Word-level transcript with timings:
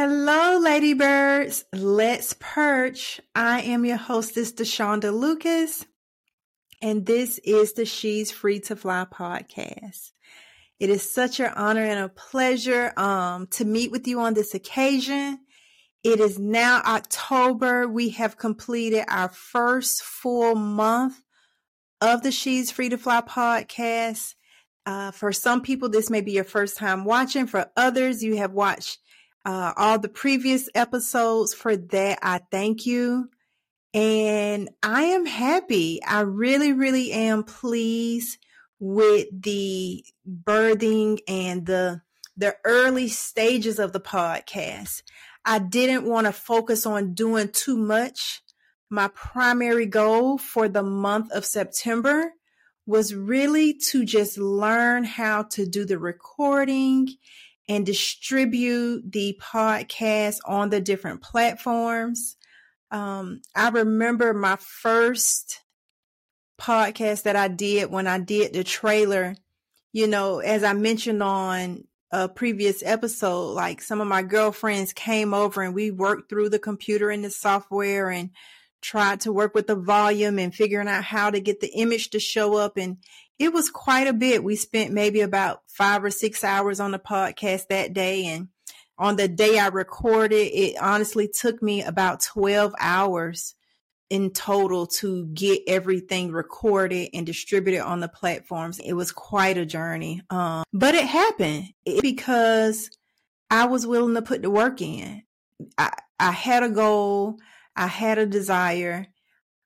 Hello, 0.00 0.60
ladybirds. 0.60 1.64
Let's 1.72 2.36
perch. 2.38 3.20
I 3.34 3.62
am 3.62 3.84
your 3.84 3.96
hostess, 3.96 4.52
De'Shonda 4.52 5.12
Lucas, 5.12 5.86
and 6.80 7.04
this 7.04 7.38
is 7.38 7.72
the 7.72 7.84
She's 7.84 8.30
Free 8.30 8.60
to 8.60 8.76
Fly 8.76 9.06
podcast. 9.12 10.12
It 10.78 10.88
is 10.88 11.12
such 11.12 11.40
an 11.40 11.52
honor 11.56 11.82
and 11.82 11.98
a 11.98 12.08
pleasure 12.08 12.92
um, 12.96 13.48
to 13.48 13.64
meet 13.64 13.90
with 13.90 14.06
you 14.06 14.20
on 14.20 14.34
this 14.34 14.54
occasion. 14.54 15.40
It 16.04 16.20
is 16.20 16.38
now 16.38 16.80
October. 16.86 17.88
We 17.88 18.10
have 18.10 18.36
completed 18.36 19.04
our 19.08 19.30
first 19.30 20.04
full 20.04 20.54
month 20.54 21.20
of 22.00 22.22
the 22.22 22.30
She's 22.30 22.70
Free 22.70 22.88
to 22.90 22.98
Fly 22.98 23.22
podcast. 23.22 24.36
Uh, 24.86 25.10
for 25.10 25.32
some 25.32 25.60
people, 25.60 25.88
this 25.88 26.08
may 26.08 26.20
be 26.20 26.30
your 26.30 26.44
first 26.44 26.76
time 26.76 27.04
watching. 27.04 27.48
For 27.48 27.68
others, 27.76 28.22
you 28.22 28.36
have 28.36 28.52
watched 28.52 28.98
uh, 29.48 29.72
all 29.78 29.98
the 29.98 30.10
previous 30.10 30.68
episodes. 30.74 31.54
For 31.54 31.74
that, 31.74 32.18
I 32.20 32.40
thank 32.50 32.84
you. 32.84 33.30
And 33.94 34.68
I 34.82 35.04
am 35.04 35.24
happy. 35.24 36.02
I 36.04 36.20
really, 36.20 36.74
really 36.74 37.12
am 37.12 37.44
pleased 37.44 38.36
with 38.78 39.26
the 39.32 40.04
birthing 40.28 41.20
and 41.26 41.64
the 41.64 42.02
the 42.36 42.56
early 42.64 43.08
stages 43.08 43.78
of 43.78 43.92
the 43.92 44.00
podcast. 44.00 45.02
I 45.46 45.58
didn't 45.58 46.04
want 46.04 46.26
to 46.26 46.32
focus 46.32 46.84
on 46.84 47.14
doing 47.14 47.48
too 47.48 47.76
much. 47.78 48.42
My 48.90 49.08
primary 49.08 49.86
goal 49.86 50.36
for 50.36 50.68
the 50.68 50.82
month 50.82 51.32
of 51.32 51.46
September 51.46 52.34
was 52.86 53.14
really 53.14 53.74
to 53.90 54.04
just 54.04 54.36
learn 54.36 55.04
how 55.04 55.44
to 55.44 55.66
do 55.66 55.86
the 55.86 55.98
recording 55.98 57.08
and 57.68 57.84
distribute 57.84 59.12
the 59.12 59.38
podcast 59.42 60.38
on 60.46 60.70
the 60.70 60.80
different 60.80 61.22
platforms. 61.22 62.36
Um, 62.90 63.42
I 63.54 63.68
remember 63.68 64.32
my 64.32 64.56
first 64.56 65.60
podcast 66.58 67.24
that 67.24 67.36
I 67.36 67.48
did 67.48 67.90
when 67.90 68.06
I 68.06 68.18
did 68.18 68.54
the 68.54 68.64
trailer. 68.64 69.36
You 69.92 70.06
know, 70.06 70.38
as 70.38 70.64
I 70.64 70.72
mentioned 70.72 71.22
on 71.22 71.84
a 72.10 72.28
previous 72.28 72.82
episode, 72.82 73.52
like 73.52 73.82
some 73.82 74.00
of 74.00 74.08
my 74.08 74.22
girlfriends 74.22 74.92
came 74.92 75.34
over 75.34 75.62
and 75.62 75.74
we 75.74 75.90
worked 75.90 76.30
through 76.30 76.48
the 76.48 76.58
computer 76.58 77.10
and 77.10 77.22
the 77.22 77.30
software 77.30 78.10
and 78.10 78.30
tried 78.80 79.20
to 79.20 79.32
work 79.32 79.54
with 79.54 79.66
the 79.66 79.74
volume 79.74 80.38
and 80.38 80.54
figuring 80.54 80.88
out 80.88 81.04
how 81.04 81.30
to 81.30 81.40
get 81.40 81.60
the 81.60 81.72
image 81.74 82.10
to 82.10 82.20
show 82.20 82.54
up. 82.56 82.76
And 82.76 82.98
it 83.38 83.52
was 83.52 83.70
quite 83.70 84.08
a 84.08 84.12
bit. 84.12 84.42
We 84.42 84.56
spent 84.56 84.92
maybe 84.92 85.20
about 85.20 85.62
five 85.68 86.02
or 86.02 86.10
six 86.10 86.42
hours 86.42 86.80
on 86.80 86.90
the 86.90 86.98
podcast 86.98 87.68
that 87.68 87.92
day. 87.92 88.26
And 88.26 88.48
on 88.98 89.16
the 89.16 89.28
day 89.28 89.58
I 89.58 89.68
recorded, 89.68 90.50
it 90.52 90.76
honestly 90.80 91.28
took 91.28 91.62
me 91.62 91.82
about 91.82 92.20
12 92.20 92.74
hours 92.80 93.54
in 94.10 94.30
total 94.30 94.86
to 94.86 95.26
get 95.26 95.62
everything 95.66 96.32
recorded 96.32 97.10
and 97.12 97.26
distributed 97.26 97.82
on 97.82 98.00
the 98.00 98.08
platforms. 98.08 98.80
It 98.80 98.94
was 98.94 99.12
quite 99.12 99.58
a 99.58 99.66
journey. 99.66 100.22
Um, 100.30 100.64
but 100.72 100.94
it 100.94 101.06
happened 101.06 101.68
because 102.00 102.90
I 103.50 103.66
was 103.66 103.86
willing 103.86 104.14
to 104.14 104.22
put 104.22 104.42
the 104.42 104.50
work 104.50 104.80
in. 104.80 105.22
I, 105.76 105.92
I 106.18 106.32
had 106.32 106.62
a 106.62 106.70
goal. 106.70 107.38
I 107.76 107.86
had 107.86 108.18
a 108.18 108.26
desire 108.26 109.06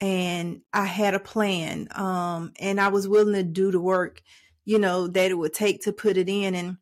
and 0.03 0.62
I 0.72 0.84
had 0.84 1.14
a 1.14 1.20
plan. 1.20 1.86
Um, 1.92 2.53
and 2.58 2.81
I 2.81 2.89
was 2.89 3.06
willing 3.06 3.34
to 3.34 3.45
do 3.45 3.70
the 3.70 3.81
work, 3.81 4.20
you 4.64 4.81
know, 4.81 5.06
that 5.06 5.31
it 5.31 5.39
would 5.39 5.55
take 5.55 5.83
to 5.83 5.92
put 5.92 6.17
it 6.17 6.28
in. 6.28 6.56
And 6.56 6.78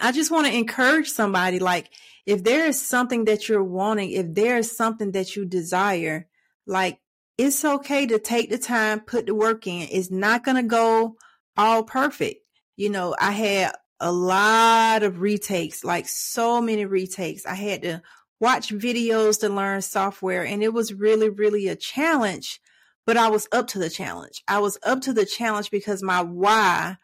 I 0.00 0.12
just 0.12 0.30
want 0.30 0.46
to 0.46 0.56
encourage 0.56 1.10
somebody 1.10 1.58
like, 1.58 1.90
if 2.24 2.42
there 2.42 2.64
is 2.64 2.80
something 2.80 3.26
that 3.26 3.50
you're 3.50 3.62
wanting, 3.62 4.12
if 4.12 4.32
there 4.32 4.56
is 4.56 4.74
something 4.74 5.12
that 5.12 5.36
you 5.36 5.44
desire, 5.44 6.26
like 6.66 6.98
it's 7.36 7.64
okay 7.66 8.06
to 8.06 8.18
take 8.18 8.48
the 8.48 8.58
time, 8.58 9.00
put 9.00 9.26
the 9.26 9.34
work 9.34 9.66
in. 9.66 9.86
It's 9.92 10.10
not 10.10 10.42
going 10.42 10.56
to 10.56 10.62
go 10.62 11.16
all 11.54 11.82
perfect. 11.84 12.40
You 12.76 12.88
know, 12.88 13.14
I 13.20 13.32
had 13.32 13.72
a 14.00 14.10
lot 14.10 15.02
of 15.02 15.20
retakes, 15.20 15.84
like 15.84 16.08
so 16.08 16.62
many 16.62 16.86
retakes. 16.86 17.44
I 17.44 17.54
had 17.54 17.82
to 17.82 18.02
watch 18.40 18.70
videos 18.70 19.40
to 19.40 19.48
learn 19.48 19.82
software 19.82 20.44
and 20.44 20.62
it 20.62 20.72
was 20.72 20.94
really, 20.94 21.28
really 21.28 21.68
a 21.68 21.76
challenge, 21.76 22.60
but 23.06 23.16
I 23.16 23.28
was 23.28 23.48
up 23.52 23.68
to 23.68 23.78
the 23.78 23.90
challenge. 23.90 24.42
I 24.46 24.58
was 24.58 24.78
up 24.82 25.00
to 25.02 25.12
the 25.12 25.26
challenge 25.26 25.70
because 25.70 26.02
my 26.02 26.22
why 26.22 26.96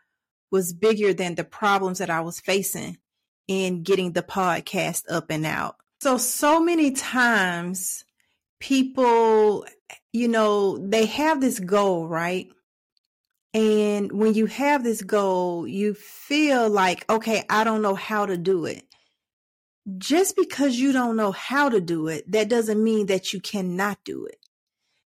was 0.50 0.72
bigger 0.72 1.12
than 1.12 1.34
the 1.34 1.45
problems 1.45 1.99
that 1.99 2.11
I 2.11 2.21
was 2.21 2.41
facing 2.41 2.99
in 3.49 3.83
getting 3.83 4.12
the 4.12 4.22
podcast 4.22 5.05
up 5.11 5.31
and 5.31 5.45
out. 5.45 5.77
So, 6.00 6.19
so 6.19 6.61
many 6.61 6.93
times 6.93 8.05
people, 8.61 9.66
you 10.12 10.28
know, 10.28 10.78
they 10.78 11.06
have 11.06 11.41
this 11.41 11.59
goal, 11.59 12.06
right? 12.06 12.49
And 13.53 14.11
when 14.12 14.34
you 14.34 14.47
have 14.47 14.83
this 14.83 15.03
goal, 15.03 15.66
you 15.66 15.95
feel 15.95 16.69
like, 16.69 17.09
okay, 17.11 17.45
I 17.49 17.65
don't 17.65 17.83
know 17.83 17.95
how 17.95 18.27
to 18.27 18.37
do 18.37 18.66
it. 18.66 18.84
Just 19.99 20.37
because 20.37 20.77
you 20.77 20.93
don't 20.93 21.17
know 21.17 21.33
how 21.33 21.69
to 21.69 21.81
do 21.81 22.09
it, 22.09 22.31
that 22.33 22.49
doesn't 22.49 22.83
mean 22.83 23.06
that 23.06 23.33
you 23.33 23.41
cannot 23.41 23.99
do 24.05 24.25
it. 24.27 24.39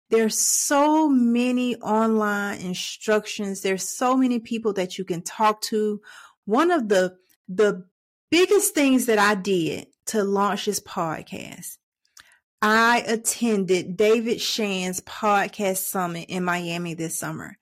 There's 0.10 0.40
so 0.40 1.10
many 1.10 1.76
online 1.78 2.62
instructions. 2.62 3.62
There's 3.62 3.88
so 3.90 4.16
many 4.16 4.40
people 4.40 4.74
that 4.74 4.98
you 4.98 5.04
can 5.04 5.22
talk 5.22 5.62
to. 5.64 6.02
One 6.46 6.72
of 6.72 6.90
the, 6.90 7.18
the 7.50 7.86
biggest 8.30 8.74
things 8.74 9.08
that 9.08 9.20
I 9.20 9.36
did 9.36 9.88
to 10.08 10.24
launch 10.24 10.66
this 10.66 10.80
podcast 10.80 11.78
I 12.62 13.04
attended 13.06 13.98
David 13.98 14.42
Shands 14.42 15.00
podcast 15.02 15.78
summit 15.78 16.26
in 16.28 16.44
Miami 16.44 16.96
this 16.96 17.20
summer 17.20 17.58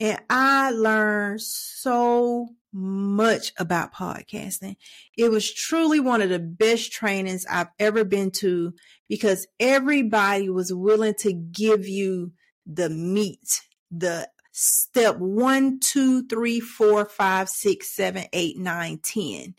and 0.00 0.20
I 0.28 0.72
learned 0.72 1.40
so 1.42 2.48
much 2.72 3.52
about 3.58 3.94
podcasting. 3.94 4.76
It 5.16 5.30
was 5.30 5.52
truly 5.52 6.00
one 6.00 6.22
of 6.22 6.30
the 6.30 6.38
best 6.38 6.92
trainings 6.92 7.46
I've 7.50 7.70
ever 7.78 8.04
been 8.04 8.30
to 8.32 8.74
because 9.08 9.46
everybody 9.60 10.48
was 10.48 10.72
willing 10.72 11.14
to 11.20 11.32
give 11.32 11.86
you 11.86 12.32
the 12.66 12.88
meat, 12.88 13.62
the 13.90 14.28
step 14.52 15.16
one, 15.16 15.80
two, 15.80 16.26
three, 16.26 16.60
four, 16.60 17.04
five, 17.04 17.48
six, 17.48 17.94
seven, 17.94 18.24
eight, 18.32 18.58
nine, 18.58 18.98
ten 18.98 19.54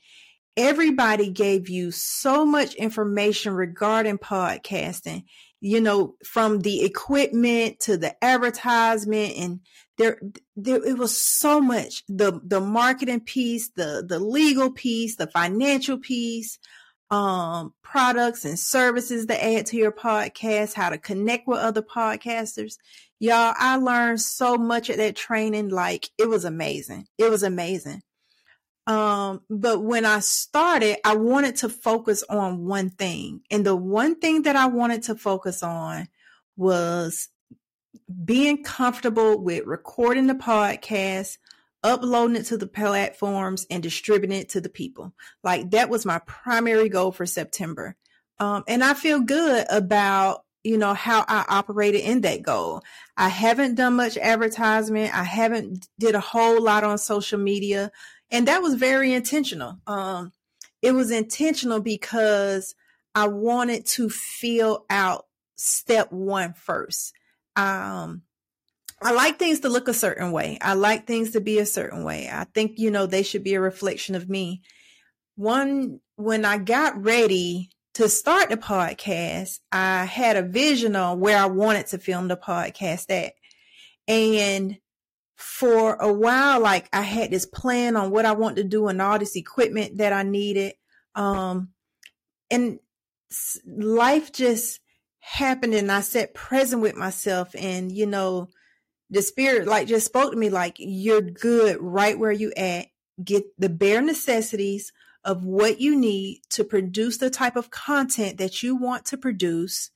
everybody 0.58 1.30
gave 1.30 1.70
you 1.70 1.92
so 1.92 2.46
much 2.46 2.76
information 2.76 3.54
regarding 3.54 4.18
podcasting, 4.18 5.24
you 5.62 5.82
know, 5.82 6.16
from 6.26 6.60
the 6.60 6.84
equipment 6.84 7.80
to 7.82 7.98
the 7.98 8.24
advertisement 8.24 9.34
and 9.38 9.60
there, 9.98 10.20
there 10.56 10.84
it 10.84 10.98
was 10.98 11.16
so 11.16 11.62
much 11.62 12.04
the 12.08 12.40
the 12.44 12.60
marketing 12.60 13.22
piece, 13.22 13.70
the 13.76 14.04
the 14.08 14.20
legal 14.20 14.72
piece, 14.72 15.16
the 15.16 15.28
financial 15.28 16.00
piece, 16.00 16.58
um 17.12 17.74
products 17.84 18.44
and 18.44 18.58
services 18.58 19.28
to 19.28 19.44
add 19.44 19.68
to 19.68 19.78
your 19.78 19.92
podcast, 19.92 20.74
how 20.74 20.90
to 20.90 20.98
connect 20.98 21.48
with 21.48 21.60
other 21.60 21.84
podcasters. 21.84 22.78
Y'all, 23.20 23.54
I 23.58 23.78
learned 23.78 24.20
so 24.20 24.58
much 24.58 24.90
at 24.90 24.98
that 24.98 25.16
training 25.16 25.70
like 25.70 26.10
it 26.18 26.28
was 26.28 26.44
amazing. 26.44 27.08
It 27.18 27.30
was 27.30 27.44
amazing. 27.44 28.02
Um, 28.86 29.42
but 29.50 29.82
when 29.82 30.06
I 30.06 30.20
started, 30.20 30.98
I 31.06 31.16
wanted 31.16 31.58
to 31.58 31.70
focus 31.70 32.24
on 32.30 32.66
one 32.66 32.90
thing. 32.90 33.42
And 33.50 33.66
the 33.66 33.76
one 33.76 34.16
thing 34.16 34.44
that 34.44 34.56
I 34.56 34.66
wanted 34.68 35.04
to 35.04 35.16
focus 35.16 35.64
on 35.64 36.10
was 36.58 37.30
being 38.26 38.64
comfortable 38.64 39.40
with 39.40 39.66
recording 39.66 40.28
the 40.28 40.36
podcast, 40.36 41.38
uploading 41.84 42.36
it 42.36 42.46
to 42.48 42.58
the 42.58 42.68
platforms, 42.68 43.66
and 43.70 43.82
distributing 43.82 44.38
it 44.38 44.50
to 44.50 44.62
the 44.62 44.70
people. 44.70 45.14
Like 45.44 45.72
that 45.72 45.90
was 45.90 46.06
my 46.06 46.20
primary 46.20 46.90
goal 46.90 47.12
for 47.12 47.26
September. 47.26 47.96
Um, 48.40 48.64
and 48.68 48.84
I 48.84 48.94
feel 48.94 49.22
good 49.22 49.66
about 49.70 50.44
you 50.64 50.78
know 50.78 50.94
how 50.94 51.26
I 51.28 51.46
operated 51.50 52.02
in 52.02 52.22
that 52.22 52.42
goal. 52.42 52.84
I 53.18 53.28
haven't 53.28 53.76
done 53.76 53.96
much 53.96 54.18
advertisement. 54.18 55.14
I 55.14 55.24
haven't 55.24 55.88
did 56.00 56.16
a 56.16 56.22
whole 56.22 56.62
lot 56.62 56.86
on 56.86 56.98
social 56.98 57.38
media 57.38 57.92
and 58.34 58.48
that 58.48 58.62
was 58.64 58.74
very 58.74 59.14
intentional. 59.14 59.78
Um, 59.86 60.34
it 60.82 60.92
was 60.92 61.12
intentional 61.12 61.80
because 61.80 62.76
I 63.16 63.28
wanted 63.28 63.86
to 63.86 64.10
fill 64.10 64.86
out 64.90 65.28
step 65.56 66.12
one 66.12 66.54
first. 66.54 67.14
Um, 67.56 68.24
I 69.02 69.12
like 69.12 69.38
things 69.38 69.60
to 69.62 69.70
look 69.70 69.88
a 69.88 69.94
certain 69.94 70.32
way. 70.32 70.58
I 70.62 70.74
like 70.74 71.06
things 71.06 71.32
to 71.32 71.42
be 71.42 71.60
a 71.60 71.66
certain 71.66 72.04
way. 72.04 72.28
I 72.32 72.46
think, 72.46 72.80
you 72.80 72.90
know, 72.90 73.06
they 73.06 73.22
should 73.22 73.44
be 73.44 73.54
a 73.54 73.62
reflection 73.62 74.16
of 74.16 74.28
me. 74.28 74.64
One, 75.36 76.00
when 76.16 76.44
I 76.44 76.58
got 76.58 77.04
ready 77.04 77.70
to 77.96 78.10
start 78.10 78.50
the 78.50 78.58
podcast, 78.58 79.60
I 79.72 80.06
had 80.06 80.38
a 80.38 80.42
vision 80.42 80.96
on 80.96 81.20
where 81.20 81.38
I 81.38 81.46
wanted 81.46 81.88
to 81.88 82.00
film 82.00 82.30
the 82.30 82.38
podcast 82.38 83.12
at. 83.12 83.34
And 84.08 84.80
for 85.44 85.96
a 85.96 86.12
while, 86.12 86.62
like 86.62 86.88
I 86.94 87.02
had 87.02 87.30
this 87.30 87.46
plan 87.46 87.98
on 87.98 88.12
what 88.12 88.26
I 88.26 88.32
want 88.32 88.56
to 88.56 88.64
do 88.64 88.88
and 88.88 89.02
all 89.02 89.20
this 89.20 89.36
equipment 89.36 89.98
that 89.98 90.14
I 90.14 90.24
needed. 90.24 90.74
Um, 91.16 91.70
and 92.50 92.80
life 93.68 94.32
just 94.32 94.80
happened 95.20 95.74
and 95.74 95.92
I 95.92 96.00
sat 96.00 96.34
present 96.34 96.82
with 96.82 96.96
myself 96.96 97.54
and, 97.56 97.92
you 97.92 98.06
know, 98.06 98.50
the 99.10 99.22
spirit 99.22 99.68
like 99.68 99.88
just 99.88 100.06
spoke 100.06 100.32
to 100.32 100.38
me 100.38 100.50
like, 100.50 100.78
you're 100.80 101.22
good 101.22 101.78
right 101.82 102.18
where 102.18 102.32
you 102.32 102.54
at. 102.56 102.88
Get 103.24 103.44
the 103.60 103.70
bare 103.70 104.02
necessities 104.02 104.94
of 105.26 105.44
what 105.44 105.82
you 105.82 105.96
need 105.96 106.42
to 106.52 106.64
produce 106.64 107.18
the 107.18 107.30
type 107.30 107.58
of 107.58 107.70
content 107.70 108.38
that 108.38 108.64
you 108.64 108.76
want 108.78 109.06
to 109.08 109.18
produce 109.18 109.92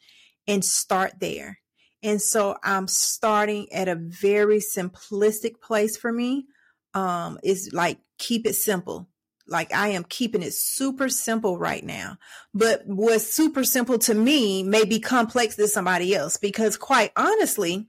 and 0.46 0.64
start 0.64 1.14
there. 1.20 1.60
And 2.04 2.22
so 2.22 2.58
I'm 2.64 2.88
starting 2.88 3.72
at 3.72 3.88
a 3.88 3.96
very 3.96 4.60
simplistic 4.60 5.62
place 5.62 5.98
for 5.98 6.12
me. 6.12 6.46
Um, 6.94 7.38
is 7.44 7.72
like 7.74 8.00
keep 8.18 8.48
it 8.48 8.56
simple. 8.56 9.08
Like 9.48 9.74
I 9.74 9.90
am 9.90 10.04
keeping 10.04 10.42
it 10.42 10.54
super 10.54 11.10
simple 11.10 11.58
right 11.58 11.84
now. 11.84 12.18
But 12.54 12.84
what's 12.86 13.34
super 13.34 13.64
simple 13.64 13.98
to 14.00 14.14
me 14.14 14.64
may 14.64 14.84
be 14.84 15.00
complex 15.00 15.56
to 15.56 15.68
somebody 15.68 16.16
else 16.16 16.38
because 16.38 16.76
quite 16.78 17.12
honestly, 17.16 17.88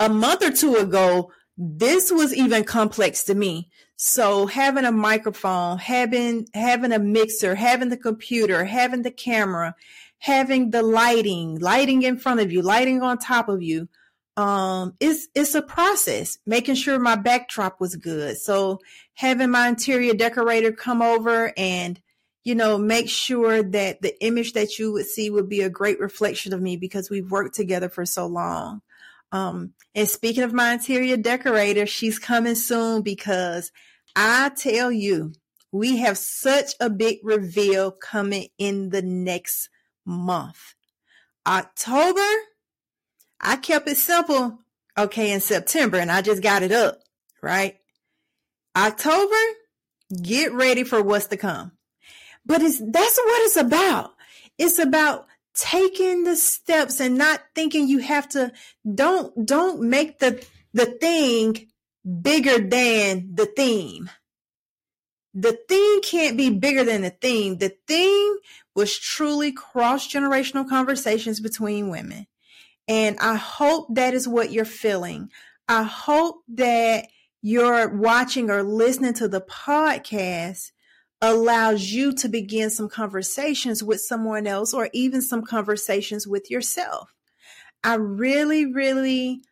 a 0.00 0.08
month 0.08 0.42
or 0.42 0.50
two 0.50 0.76
ago, 0.76 1.30
this 1.56 2.10
was 2.10 2.34
even 2.34 2.64
complex 2.64 3.24
to 3.24 3.34
me. 3.34 3.70
So 3.96 4.46
having 4.46 4.84
a 4.84 4.92
microphone, 4.92 5.78
having 5.78 6.48
having 6.52 6.92
a 6.92 6.98
mixer, 6.98 7.54
having 7.54 7.90
the 7.90 7.96
computer, 7.96 8.64
having 8.64 9.02
the 9.02 9.12
camera, 9.12 9.74
having 10.18 10.70
the 10.70 10.82
lighting, 10.82 11.58
lighting 11.58 12.02
in 12.02 12.18
front 12.18 12.40
of 12.40 12.52
you, 12.52 12.62
lighting 12.62 13.02
on 13.02 13.18
top 13.18 13.48
of 13.48 13.62
you, 13.62 13.88
um, 14.36 14.94
it's 15.00 15.28
it's 15.34 15.54
a 15.54 15.62
process. 15.62 16.38
Making 16.46 16.74
sure 16.74 16.98
my 16.98 17.16
backdrop 17.16 17.80
was 17.80 17.96
good. 17.96 18.36
So 18.38 18.80
having 19.14 19.50
my 19.50 19.68
interior 19.68 20.14
decorator 20.14 20.72
come 20.72 21.02
over 21.02 21.52
and 21.56 22.00
you 22.42 22.54
know 22.54 22.76
make 22.76 23.08
sure 23.08 23.62
that 23.62 24.02
the 24.02 24.22
image 24.24 24.54
that 24.54 24.78
you 24.78 24.92
would 24.92 25.06
see 25.06 25.30
would 25.30 25.48
be 25.48 25.60
a 25.60 25.70
great 25.70 26.00
reflection 26.00 26.52
of 26.52 26.60
me 26.60 26.76
because 26.76 27.10
we've 27.10 27.30
worked 27.30 27.54
together 27.54 27.88
for 27.88 28.04
so 28.04 28.26
long. 28.26 28.82
Um, 29.30 29.72
and 29.94 30.08
speaking 30.08 30.42
of 30.42 30.52
my 30.52 30.74
interior 30.74 31.16
decorator, 31.16 31.86
she's 31.86 32.18
coming 32.18 32.54
soon 32.54 33.02
because 33.02 33.72
I 34.16 34.50
tell 34.50 34.92
you, 34.92 35.32
we 35.72 35.98
have 35.98 36.18
such 36.18 36.74
a 36.80 36.88
big 36.88 37.18
reveal 37.22 37.90
coming 37.90 38.48
in 38.58 38.90
the 38.90 39.02
next 39.02 39.70
month. 40.04 40.74
October, 41.46 42.26
I 43.40 43.56
kept 43.56 43.88
it 43.88 43.96
simple, 43.96 44.58
okay, 44.96 45.32
in 45.32 45.40
September, 45.40 45.98
and 45.98 46.10
I 46.10 46.22
just 46.22 46.42
got 46.42 46.62
it 46.62 46.72
up, 46.72 47.00
right? 47.42 47.76
October, 48.76 49.34
get 50.22 50.52
ready 50.52 50.84
for 50.84 51.02
what's 51.02 51.26
to 51.28 51.36
come. 51.36 51.72
But 52.46 52.62
it's 52.62 52.78
that's 52.78 53.18
what 53.18 53.42
it's 53.42 53.56
about. 53.56 54.10
It's 54.58 54.78
about 54.78 55.26
taking 55.54 56.24
the 56.24 56.36
steps 56.36 57.00
and 57.00 57.16
not 57.16 57.40
thinking 57.54 57.88
you 57.88 58.00
have 58.00 58.28
to 58.30 58.52
don't 58.94 59.46
don't 59.46 59.82
make 59.88 60.18
the 60.18 60.44
the 60.72 60.86
thing 60.86 61.68
bigger 62.22 62.58
than 62.58 63.34
the 63.34 63.46
theme. 63.46 64.10
The 65.34 65.58
theme 65.68 66.00
can't 66.02 66.36
be 66.36 66.50
bigger 66.50 66.84
than 66.84 67.02
the 67.02 67.10
theme. 67.10 67.58
The 67.58 67.76
theme 67.88 68.36
was 68.74 68.96
truly 68.96 69.52
cross 69.52 70.08
generational 70.08 70.68
conversations 70.68 71.40
between 71.40 71.90
women. 71.90 72.26
And 72.86 73.18
I 73.18 73.34
hope 73.34 73.94
that 73.94 74.14
is 74.14 74.28
what 74.28 74.52
you're 74.52 74.64
feeling. 74.64 75.30
I 75.68 75.82
hope 75.82 76.42
that 76.54 77.08
you're 77.42 77.88
watching 77.96 78.50
or 78.50 78.62
listening 78.62 79.14
to 79.14 79.28
the 79.28 79.40
podcast 79.40 80.70
allows 81.20 81.90
you 81.90 82.12
to 82.12 82.28
begin 82.28 82.70
some 82.70 82.88
conversations 82.88 83.82
with 83.82 84.00
someone 84.00 84.46
else 84.46 84.74
or 84.74 84.90
even 84.92 85.22
some 85.22 85.42
conversations 85.42 86.26
with 86.26 86.50
yourself. 86.50 87.14
I 87.82 87.94
really, 87.94 88.66
really 88.66 89.42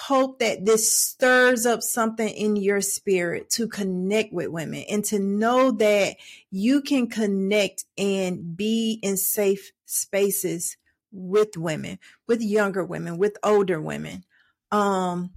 hope 0.00 0.38
that 0.38 0.64
this 0.64 0.96
stirs 0.96 1.66
up 1.66 1.82
something 1.82 2.28
in 2.28 2.54
your 2.54 2.80
spirit 2.80 3.50
to 3.50 3.66
connect 3.66 4.32
with 4.32 4.46
women 4.46 4.84
and 4.88 5.04
to 5.04 5.18
know 5.18 5.72
that 5.72 6.16
you 6.52 6.80
can 6.80 7.08
connect 7.08 7.84
and 7.98 8.56
be 8.56 9.00
in 9.02 9.16
safe 9.16 9.72
spaces 9.86 10.76
with 11.10 11.56
women, 11.56 11.98
with 12.28 12.40
younger 12.40 12.84
women, 12.84 13.18
with 13.18 13.36
older 13.42 13.80
women. 13.80 14.24
Um, 14.70 15.32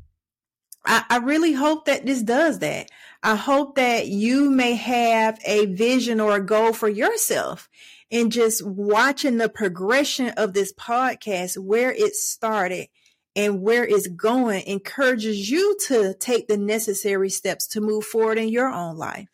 I, 0.85 1.05
I 1.09 1.17
really 1.17 1.53
hope 1.53 1.85
that 1.85 2.05
this 2.05 2.21
does 2.21 2.59
that. 2.59 2.91
I 3.23 3.35
hope 3.35 3.77
that 3.77 4.09
you 4.09 4.51
may 4.51 4.75
have 4.75 5.39
a 5.43 5.65
vision 5.73 6.19
or 6.19 6.35
a 6.35 6.45
goal 6.45 6.71
for 6.71 6.87
yourself 6.87 7.67
and 8.11 8.31
just 8.31 8.63
watching 8.63 9.37
the 9.37 9.49
progression 9.49 10.29
of 10.37 10.53
this 10.53 10.71
podcast, 10.73 11.57
where 11.57 11.91
it 11.91 12.13
started 12.13 12.89
and 13.35 13.61
where 13.61 13.85
it's 13.85 14.07
going 14.07 14.63
encourages 14.67 15.49
you 15.49 15.77
to 15.87 16.13
take 16.13 16.47
the 16.47 16.57
necessary 16.57 17.29
steps 17.29 17.67
to 17.67 17.81
move 17.81 18.05
forward 18.05 18.37
in 18.37 18.49
your 18.49 18.67
own 18.67 18.97
life. 18.97 19.29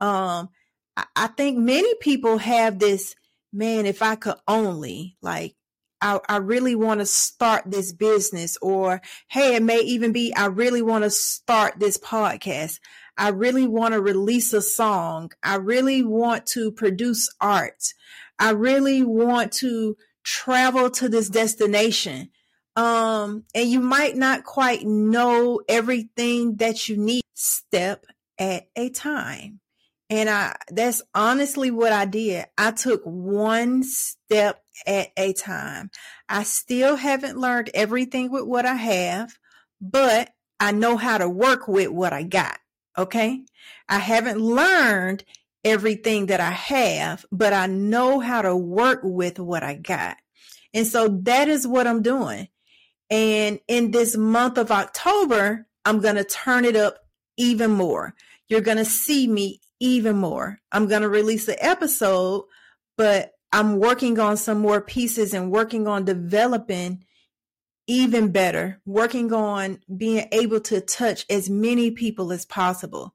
Um, 0.00 0.50
I, 1.16 1.26
think 1.28 1.58
many 1.58 1.94
people 1.96 2.38
have 2.38 2.78
this, 2.78 3.16
man, 3.52 3.86
if 3.86 4.02
I 4.02 4.14
could 4.14 4.36
only 4.46 5.16
like, 5.22 5.56
I, 6.00 6.20
I 6.28 6.36
really 6.36 6.74
want 6.74 7.00
to 7.00 7.06
start 7.06 7.64
this 7.66 7.92
business 7.92 8.56
or, 8.60 9.00
Hey, 9.28 9.56
it 9.56 9.62
may 9.62 9.80
even 9.80 10.12
be, 10.12 10.32
I 10.34 10.46
really 10.46 10.82
want 10.82 11.04
to 11.04 11.10
start 11.10 11.74
this 11.78 11.98
podcast. 11.98 12.78
I 13.16 13.30
really 13.30 13.66
want 13.66 13.94
to 13.94 14.00
release 14.00 14.52
a 14.52 14.62
song. 14.62 15.32
I 15.42 15.56
really 15.56 16.02
want 16.02 16.46
to 16.46 16.70
produce 16.70 17.32
art. 17.40 17.94
I 18.38 18.50
really 18.50 19.02
want 19.02 19.52
to 19.54 19.96
travel 20.24 20.90
to 20.90 21.08
this 21.08 21.28
destination. 21.28 22.30
Um, 22.76 23.44
and 23.54 23.68
you 23.68 23.80
might 23.80 24.16
not 24.16 24.44
quite 24.44 24.84
know 24.84 25.60
everything 25.68 26.56
that 26.56 26.88
you 26.88 26.96
need 26.96 27.22
step 27.34 28.04
at 28.38 28.68
a 28.76 28.90
time. 28.90 29.60
And 30.10 30.28
I, 30.28 30.54
that's 30.68 31.02
honestly 31.14 31.70
what 31.70 31.92
I 31.92 32.04
did. 32.04 32.46
I 32.58 32.72
took 32.72 33.02
one 33.04 33.82
step 33.84 34.62
at 34.86 35.08
a 35.16 35.32
time. 35.32 35.90
I 36.28 36.42
still 36.42 36.96
haven't 36.96 37.38
learned 37.38 37.70
everything 37.74 38.30
with 38.30 38.44
what 38.44 38.66
I 38.66 38.74
have, 38.74 39.36
but 39.80 40.30
I 40.60 40.72
know 40.72 40.96
how 40.96 41.18
to 41.18 41.28
work 41.28 41.68
with 41.68 41.88
what 41.88 42.12
I 42.12 42.22
got. 42.22 42.58
Okay. 42.96 43.44
I 43.88 43.98
haven't 43.98 44.40
learned 44.40 45.24
everything 45.64 46.26
that 46.26 46.40
I 46.40 46.50
have, 46.50 47.24
but 47.32 47.52
I 47.52 47.66
know 47.66 48.20
how 48.20 48.42
to 48.42 48.54
work 48.54 49.00
with 49.02 49.38
what 49.38 49.62
I 49.62 49.74
got. 49.74 50.16
And 50.74 50.86
so 50.86 51.08
that 51.22 51.48
is 51.48 51.66
what 51.66 51.86
I'm 51.86 52.02
doing. 52.02 52.48
And 53.10 53.60
in 53.68 53.90
this 53.90 54.16
month 54.16 54.58
of 54.58 54.70
October, 54.70 55.66
I'm 55.84 56.00
going 56.00 56.16
to 56.16 56.24
turn 56.24 56.64
it 56.64 56.76
up 56.76 56.98
even 57.36 57.70
more. 57.70 58.14
You're 58.48 58.60
going 58.60 58.78
to 58.78 58.84
see 58.84 59.26
me 59.26 59.60
even 59.80 60.16
more. 60.16 60.60
I'm 60.72 60.88
going 60.88 61.02
to 61.02 61.08
release 61.08 61.46
the 61.46 61.62
episode, 61.64 62.44
but 62.96 63.32
I'm 63.52 63.78
working 63.78 64.18
on 64.18 64.36
some 64.36 64.58
more 64.58 64.80
pieces 64.80 65.34
and 65.34 65.50
working 65.50 65.86
on 65.86 66.04
developing 66.04 67.04
even 67.86 68.32
better, 68.32 68.80
working 68.86 69.32
on 69.32 69.80
being 69.94 70.26
able 70.32 70.60
to 70.60 70.80
touch 70.80 71.26
as 71.28 71.50
many 71.50 71.90
people 71.90 72.32
as 72.32 72.46
possible. 72.46 73.14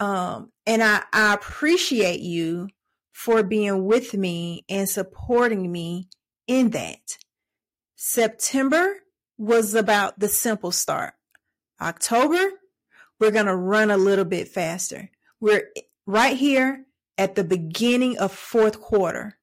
Um, 0.00 0.52
and 0.66 0.82
I, 0.82 1.02
I 1.12 1.34
appreciate 1.34 2.20
you 2.20 2.68
for 3.12 3.42
being 3.42 3.86
with 3.86 4.14
me 4.14 4.64
and 4.68 4.88
supporting 4.88 5.70
me 5.70 6.08
in 6.46 6.70
that. 6.70 7.18
September 7.96 8.96
was 9.42 9.74
about 9.74 10.20
the 10.20 10.28
simple 10.28 10.70
start. 10.70 11.14
October, 11.80 12.52
we're 13.18 13.32
going 13.32 13.46
to 13.46 13.56
run 13.56 13.90
a 13.90 13.96
little 13.96 14.24
bit 14.24 14.46
faster. 14.46 15.10
We're 15.40 15.68
right 16.06 16.36
here 16.36 16.86
at 17.18 17.34
the 17.34 17.42
beginning 17.42 18.18
of 18.18 18.30
fourth 18.30 18.80
quarter 18.80 19.36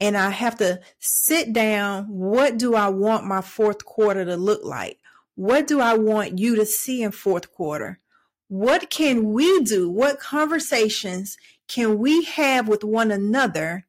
and 0.00 0.16
I 0.16 0.30
have 0.30 0.56
to 0.56 0.80
sit 0.98 1.52
down. 1.52 2.06
What 2.08 2.58
do 2.58 2.74
I 2.74 2.88
want 2.88 3.24
my 3.24 3.40
fourth 3.40 3.84
quarter 3.84 4.24
to 4.24 4.36
look 4.36 4.64
like? 4.64 4.98
What 5.36 5.68
do 5.68 5.80
I 5.80 5.94
want 5.96 6.40
you 6.40 6.56
to 6.56 6.66
see 6.66 7.04
in 7.04 7.12
fourth 7.12 7.52
quarter? 7.52 8.00
What 8.48 8.90
can 8.90 9.32
we 9.32 9.62
do? 9.62 9.88
What 9.88 10.18
conversations 10.18 11.36
can 11.68 11.98
we 11.98 12.24
have 12.24 12.66
with 12.66 12.82
one 12.82 13.12
another 13.12 13.86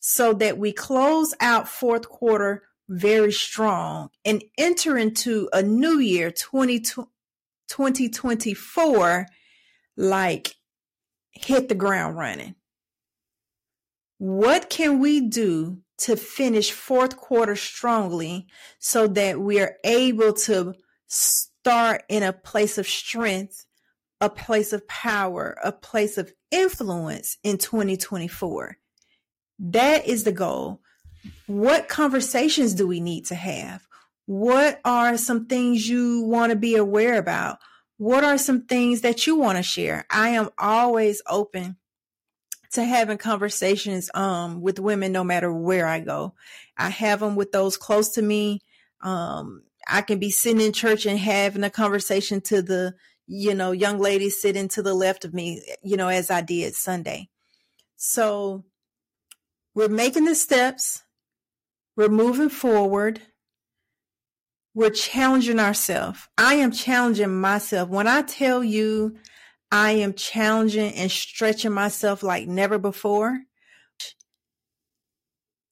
so 0.00 0.32
that 0.34 0.58
we 0.58 0.72
close 0.72 1.32
out 1.40 1.68
fourth 1.68 2.08
quarter 2.08 2.64
very 2.88 3.32
strong 3.32 4.10
and 4.24 4.44
enter 4.56 4.96
into 4.96 5.50
a 5.52 5.60
new 5.62 5.98
year 5.98 6.30
2024 6.30 9.26
like 9.96 10.54
hit 11.32 11.68
the 11.68 11.74
ground 11.74 12.16
running? 12.16 12.54
What 14.18 14.70
can 14.70 15.00
we 15.00 15.20
do 15.20 15.82
to 15.98 16.16
finish 16.16 16.72
fourth 16.72 17.16
quarter 17.16 17.56
strongly 17.56 18.46
so 18.78 19.06
that 19.08 19.40
we're 19.40 19.76
able 19.84 20.32
to 20.32 20.74
start 21.06 22.04
in 22.08 22.22
a 22.22 22.32
place 22.32 22.78
of 22.78 22.86
strength, 22.86 23.66
a 24.20 24.30
place 24.30 24.72
of 24.72 24.88
power, 24.88 25.58
a 25.62 25.72
place 25.72 26.16
of 26.16 26.32
influence 26.50 27.36
in 27.42 27.58
2024? 27.58 28.78
That 29.58 30.06
is 30.06 30.24
the 30.24 30.32
goal. 30.32 30.80
What 31.46 31.88
conversations 31.88 32.74
do 32.74 32.86
we 32.86 33.00
need 33.00 33.26
to 33.26 33.34
have? 33.34 33.86
What 34.26 34.80
are 34.84 35.16
some 35.16 35.46
things 35.46 35.88
you 35.88 36.22
want 36.22 36.50
to 36.50 36.56
be 36.56 36.74
aware 36.74 37.18
about? 37.18 37.58
What 37.98 38.24
are 38.24 38.36
some 38.36 38.62
things 38.62 39.02
that 39.02 39.26
you 39.26 39.36
want 39.36 39.56
to 39.56 39.62
share? 39.62 40.04
I 40.10 40.30
am 40.30 40.50
always 40.58 41.22
open 41.28 41.76
to 42.72 42.84
having 42.84 43.18
conversations 43.18 44.10
um, 44.12 44.60
with 44.60 44.80
women 44.80 45.12
no 45.12 45.24
matter 45.24 45.52
where 45.52 45.86
I 45.86 46.00
go. 46.00 46.34
I 46.76 46.90
have 46.90 47.20
them 47.20 47.36
with 47.36 47.52
those 47.52 47.76
close 47.76 48.10
to 48.10 48.22
me. 48.22 48.60
Um, 49.00 49.62
I 49.88 50.02
can 50.02 50.18
be 50.18 50.30
sitting 50.30 50.60
in 50.60 50.72
church 50.72 51.06
and 51.06 51.18
having 51.18 51.62
a 51.62 51.70
conversation 51.70 52.40
to 52.42 52.60
the, 52.60 52.94
you 53.28 53.54
know, 53.54 53.70
young 53.70 53.98
lady 53.98 54.30
sitting 54.30 54.68
to 54.68 54.82
the 54.82 54.94
left 54.94 55.24
of 55.24 55.32
me, 55.32 55.62
you 55.82 55.96
know, 55.96 56.08
as 56.08 56.30
I 56.30 56.40
did 56.40 56.74
Sunday. 56.74 57.28
So 57.96 58.64
we're 59.74 59.88
making 59.88 60.24
the 60.24 60.34
steps. 60.34 61.02
We're 61.96 62.08
moving 62.08 62.50
forward. 62.50 63.22
We're 64.74 64.90
challenging 64.90 65.58
ourselves. 65.58 66.28
I 66.36 66.54
am 66.54 66.70
challenging 66.70 67.40
myself. 67.40 67.88
When 67.88 68.06
I 68.06 68.22
tell 68.22 68.62
you 68.62 69.16
I 69.72 69.92
am 69.92 70.12
challenging 70.14 70.92
and 70.94 71.10
stretching 71.10 71.72
myself 71.72 72.22
like 72.22 72.46
never 72.46 72.78
before, 72.78 73.40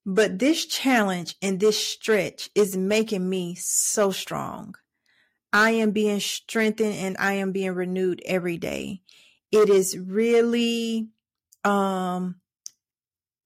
but 0.06 0.38
this 0.38 0.66
challenge 0.66 1.36
and 1.40 1.60
this 1.60 1.78
stretch 1.78 2.50
is 2.54 2.76
making 2.76 3.28
me 3.28 3.54
so 3.54 4.10
strong. 4.10 4.74
I 5.52 5.70
am 5.72 5.92
being 5.92 6.20
strengthened 6.20 6.94
and 6.94 7.16
I 7.18 7.34
am 7.34 7.52
being 7.52 7.72
renewed 7.72 8.20
every 8.26 8.56
day. 8.56 9.02
It 9.52 9.70
is 9.70 9.96
really 9.96 11.08
um 11.62 12.36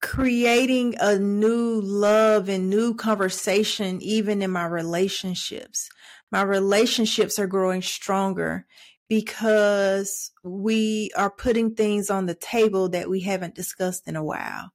creating 0.01 0.95
a 1.01 1.19
new 1.19 1.81
love 1.81 2.49
and 2.49 2.71
new 2.71 2.95
conversation 2.95 4.01
even 4.01 4.43
in 4.43 4.51
my 4.51 4.67
relationships. 4.67 5.89
My 6.31 6.43
relationships 6.43 7.39
are 7.39 7.47
growing 7.47 7.83
stronger 7.83 8.67
because 9.09 10.31
we 10.45 11.11
are 11.17 11.31
putting 11.31 11.75
things 11.75 12.11
on 12.11 12.27
the 12.27 12.35
table 12.35 12.91
that 12.91 13.09
we 13.09 13.21
haven't 13.21 13.55
discussed 13.55 14.07
in 14.07 14.17
a 14.17 14.25
while. 14.25 14.71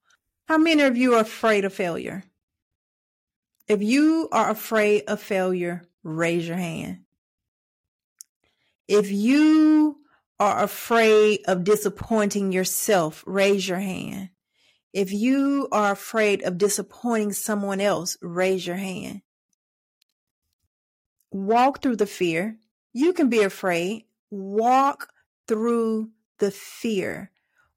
How 0.47 0.57
many 0.57 0.81
of 0.81 0.97
you 0.97 1.13
are 1.13 1.21
afraid 1.21 1.63
of 1.65 1.73
failure? 1.73 2.23
If 3.67 3.81
you 3.81 4.27
are 4.31 4.49
afraid 4.49 5.03
of 5.07 5.21
failure, 5.21 5.83
raise 6.03 6.47
your 6.47 6.57
hand. 6.57 7.03
If 8.87 9.11
you 9.11 9.99
are 10.39 10.63
afraid 10.63 11.41
of 11.47 11.63
disappointing 11.63 12.51
yourself, 12.51 13.23
raise 13.25 13.67
your 13.67 13.79
hand. 13.79 14.29
If 14.93 15.11
you 15.11 15.67
are 15.71 15.91
afraid 15.91 16.43
of 16.43 16.59
disappointing 16.59 17.33
someone 17.33 17.81
else, 17.81 18.15
raise 18.21 18.65
your 18.65 18.75
hand. 18.75 19.21
Walk 21.31 21.81
through 21.81 21.95
the 21.95 22.05
fear. 22.05 22.57
You 22.93 23.11
can 23.11 23.27
be 23.27 23.41
afraid. 23.41 24.05
Walk 24.29 25.09
through 25.47 26.11
the 26.37 26.51
fear. 26.51 27.31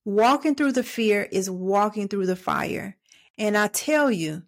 Walking 0.04 0.54
through 0.54 0.72
the 0.72 0.82
fear 0.82 1.26
is 1.32 1.50
walking 1.50 2.08
through 2.08 2.26
the 2.26 2.36
fire. 2.36 2.96
And 3.38 3.56
I 3.56 3.68
tell 3.68 4.10
you, 4.10 4.42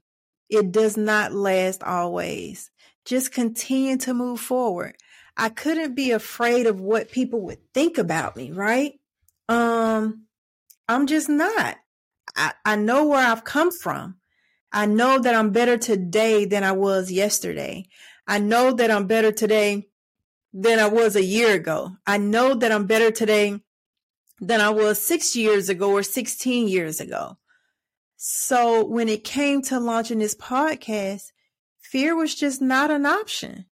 it 0.51 0.71
does 0.71 0.97
not 0.97 1.33
last 1.33 1.83
always. 1.83 2.71
Just 3.07 3.33
continue 3.33 3.97
to 3.99 4.13
move 4.13 4.41
forward. 4.41 4.97
I 5.37 5.49
couldn't 5.49 5.95
be 5.95 6.11
afraid 6.11 6.67
of 6.67 6.81
what 6.81 7.11
people 7.11 7.41
would 7.43 7.73
think 7.73 7.97
about 7.97 8.37
me, 8.37 8.51
right? 8.51 9.01
Um, 9.49 10.25
I'm 10.87 11.07
just 11.07 11.29
not. 11.29 11.77
I, 12.37 12.53
I 12.65 12.77
know 12.77 13.07
where 13.07 13.27
I've 13.27 13.45
come 13.45 13.71
from. 13.71 14.17
I 14.73 14.87
know 14.87 15.19
that 15.19 15.35
I'm 15.35 15.51
better 15.51 15.79
today 15.79 16.45
than 16.45 16.63
I 16.63 16.73
was 16.73 17.11
yesterday. 17.11 17.89
I 18.27 18.39
know 18.39 18.73
that 18.73 18.91
I'm 18.91 19.07
better 19.07 19.33
today 19.33 19.89
than 20.53 20.79
I 20.79 20.89
was 20.89 21.17
a 21.17 21.25
year 21.25 21.55
ago. 21.55 21.97
I 22.07 22.19
know 22.19 22.55
that 22.55 22.73
I'm 22.73 22.87
better 22.87 23.11
today 23.11 23.61
than 24.41 24.61
I 24.61 24.71
was 24.71 25.01
six 25.01 25.35
years 25.35 25.69
ago 25.69 25.93
or 25.93 26.03
16 26.03 26.69
years 26.69 27.01
ago. 27.01 27.39
So 28.17 28.85
when 28.85 29.09
it 29.09 29.25
came 29.25 29.63
to 29.63 29.79
launching 29.79 30.19
this 30.19 30.35
podcast, 30.35 31.33
fear 31.81 32.17
was 32.17 32.35
just 32.35 32.61
not 32.61 32.91
an 32.91 33.07
option. 33.07 33.67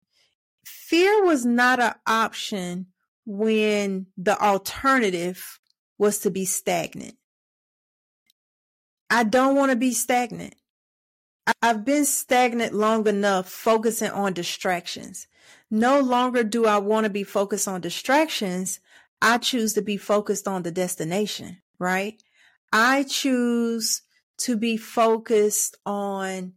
Fear 0.65 1.25
was 1.25 1.47
not 1.47 1.81
an 1.81 1.95
option 2.07 2.87
when 3.25 4.07
the 4.17 4.39
alternative 4.39 5.61
was 5.99 6.19
to 6.21 6.31
be 6.31 6.45
stagnant. 6.45 7.15
I 9.13 9.25
don't 9.25 9.57
want 9.57 9.69
to 9.69 9.77
be 9.77 9.93
stagnant. 9.93 10.55
I've 11.61 11.85
been 11.85 12.07
stagnant 12.07 12.73
long 12.73 13.07
enough 13.07 13.47
focusing 13.47 14.11
on 14.11 14.33
distractions. 14.33 15.27
No 15.71 16.01
longer 16.01 16.43
do 16.43 16.65
I 16.65 16.79
want 16.79 17.05
to 17.05 17.11
be 17.11 17.23
focused 17.23 17.69
on 17.69 17.83
distractions. 17.83 18.81
I 19.21 19.37
choose 19.37 19.75
to 19.75 19.83
be 19.83 19.99
focused 19.99 20.49
on 20.49 20.63
the 20.63 20.71
destination, 20.71 21.59
right? 21.79 22.23
I 22.73 23.03
choose 23.03 24.01
to 24.39 24.57
be 24.57 24.79
focused 24.79 25.77
on 25.85 26.55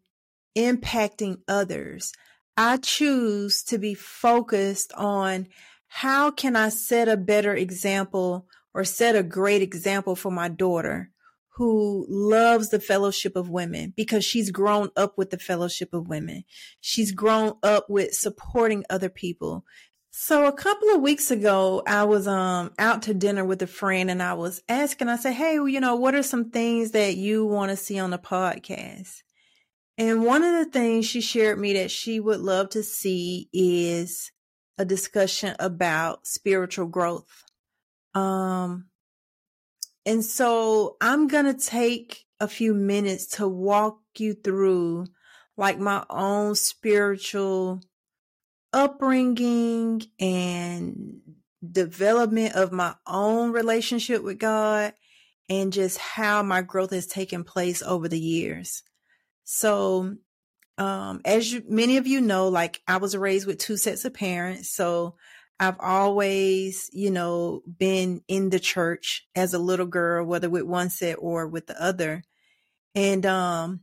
impacting 0.57 1.39
others. 1.49 2.13
I 2.55 2.77
choose 2.77 3.63
to 3.63 3.77
be 3.77 3.95
focused 3.95 4.93
on 4.93 5.47
how 5.89 6.31
can 6.31 6.55
I 6.55 6.69
set 6.69 7.09
a 7.09 7.17
better 7.17 7.53
example 7.53 8.47
or 8.73 8.85
set 8.85 9.17
a 9.17 9.23
great 9.23 9.61
example 9.61 10.15
for 10.15 10.31
my 10.31 10.47
daughter 10.47 11.11
who 11.55 12.05
loves 12.09 12.69
the 12.69 12.79
fellowship 12.79 13.35
of 13.37 13.49
women 13.49 13.93
because 13.95 14.25
she's 14.25 14.51
grown 14.51 14.89
up 14.97 15.17
with 15.17 15.29
the 15.29 15.39
fellowship 15.39 15.93
of 15.93 16.09
women. 16.09 16.43
She's 16.81 17.13
grown 17.13 17.53
up 17.63 17.89
with 17.89 18.13
supporting 18.13 18.83
other 18.89 19.07
people. 19.07 19.63
So 20.11 20.47
a 20.47 20.53
couple 20.53 20.89
of 20.89 21.01
weeks 21.01 21.31
ago, 21.31 21.81
I 21.87 22.03
was 22.03 22.27
um 22.27 22.73
out 22.77 23.03
to 23.03 23.13
dinner 23.13 23.45
with 23.45 23.61
a 23.61 23.67
friend 23.67 24.11
and 24.11 24.21
I 24.21 24.33
was 24.33 24.61
asking, 24.67 25.07
I 25.07 25.15
said, 25.15 25.33
Hey, 25.33 25.53
you 25.53 25.79
know, 25.79 25.95
what 25.95 26.15
are 26.15 26.23
some 26.23 26.51
things 26.51 26.91
that 26.91 27.15
you 27.15 27.45
want 27.45 27.69
to 27.69 27.77
see 27.77 27.99
on 27.99 28.09
the 28.09 28.17
podcast? 28.17 29.23
And 29.97 30.25
one 30.25 30.43
of 30.43 30.53
the 30.53 30.71
things 30.71 31.05
she 31.05 31.21
shared 31.21 31.57
me 31.57 31.73
that 31.73 31.89
she 31.89 32.19
would 32.19 32.41
love 32.41 32.69
to 32.71 32.83
see 32.83 33.49
is 33.53 34.31
a 34.77 34.83
discussion 34.83 35.55
about 35.57 36.27
spiritual 36.27 36.87
growth. 36.87 37.45
Um, 38.13 38.87
and 40.05 40.23
so 40.23 40.97
I'm 41.01 41.27
going 41.27 41.45
to 41.45 41.53
take 41.53 42.25
a 42.39 42.47
few 42.47 42.73
minutes 42.73 43.27
to 43.27 43.47
walk 43.47 43.99
you 44.17 44.33
through 44.33 45.07
like 45.57 45.79
my 45.79 46.03
own 46.09 46.55
spiritual 46.55 47.81
upbringing 48.73 50.03
and 50.19 51.21
development 51.71 52.55
of 52.55 52.71
my 52.71 52.93
own 53.07 53.51
relationship 53.51 54.21
with 54.21 54.37
God 54.37 54.93
and 55.49 55.71
just 55.71 55.97
how 55.97 56.43
my 56.43 56.61
growth 56.61 56.91
has 56.91 57.07
taken 57.07 57.43
place 57.43 57.81
over 57.81 58.07
the 58.07 58.19
years. 58.19 58.83
So, 59.43 60.15
um, 60.77 61.21
as 61.23 61.53
you, 61.53 61.63
many 61.69 61.97
of 61.97 62.05
you 62.05 62.19
know, 62.19 62.49
like 62.49 62.81
I 62.87 62.97
was 62.97 63.15
raised 63.15 63.47
with 63.47 63.59
two 63.59 63.77
sets 63.77 64.03
of 64.03 64.13
parents. 64.13 64.69
So 64.69 65.15
I've 65.59 65.79
always, 65.79 66.89
you 66.91 67.11
know, 67.11 67.61
been 67.65 68.21
in 68.27 68.49
the 68.49 68.59
church 68.59 69.25
as 69.35 69.53
a 69.53 69.59
little 69.59 69.85
girl, 69.85 70.25
whether 70.25 70.49
with 70.49 70.63
one 70.63 70.89
set 70.89 71.15
or 71.19 71.47
with 71.47 71.67
the 71.67 71.81
other. 71.81 72.23
And 72.93 73.25
um 73.25 73.81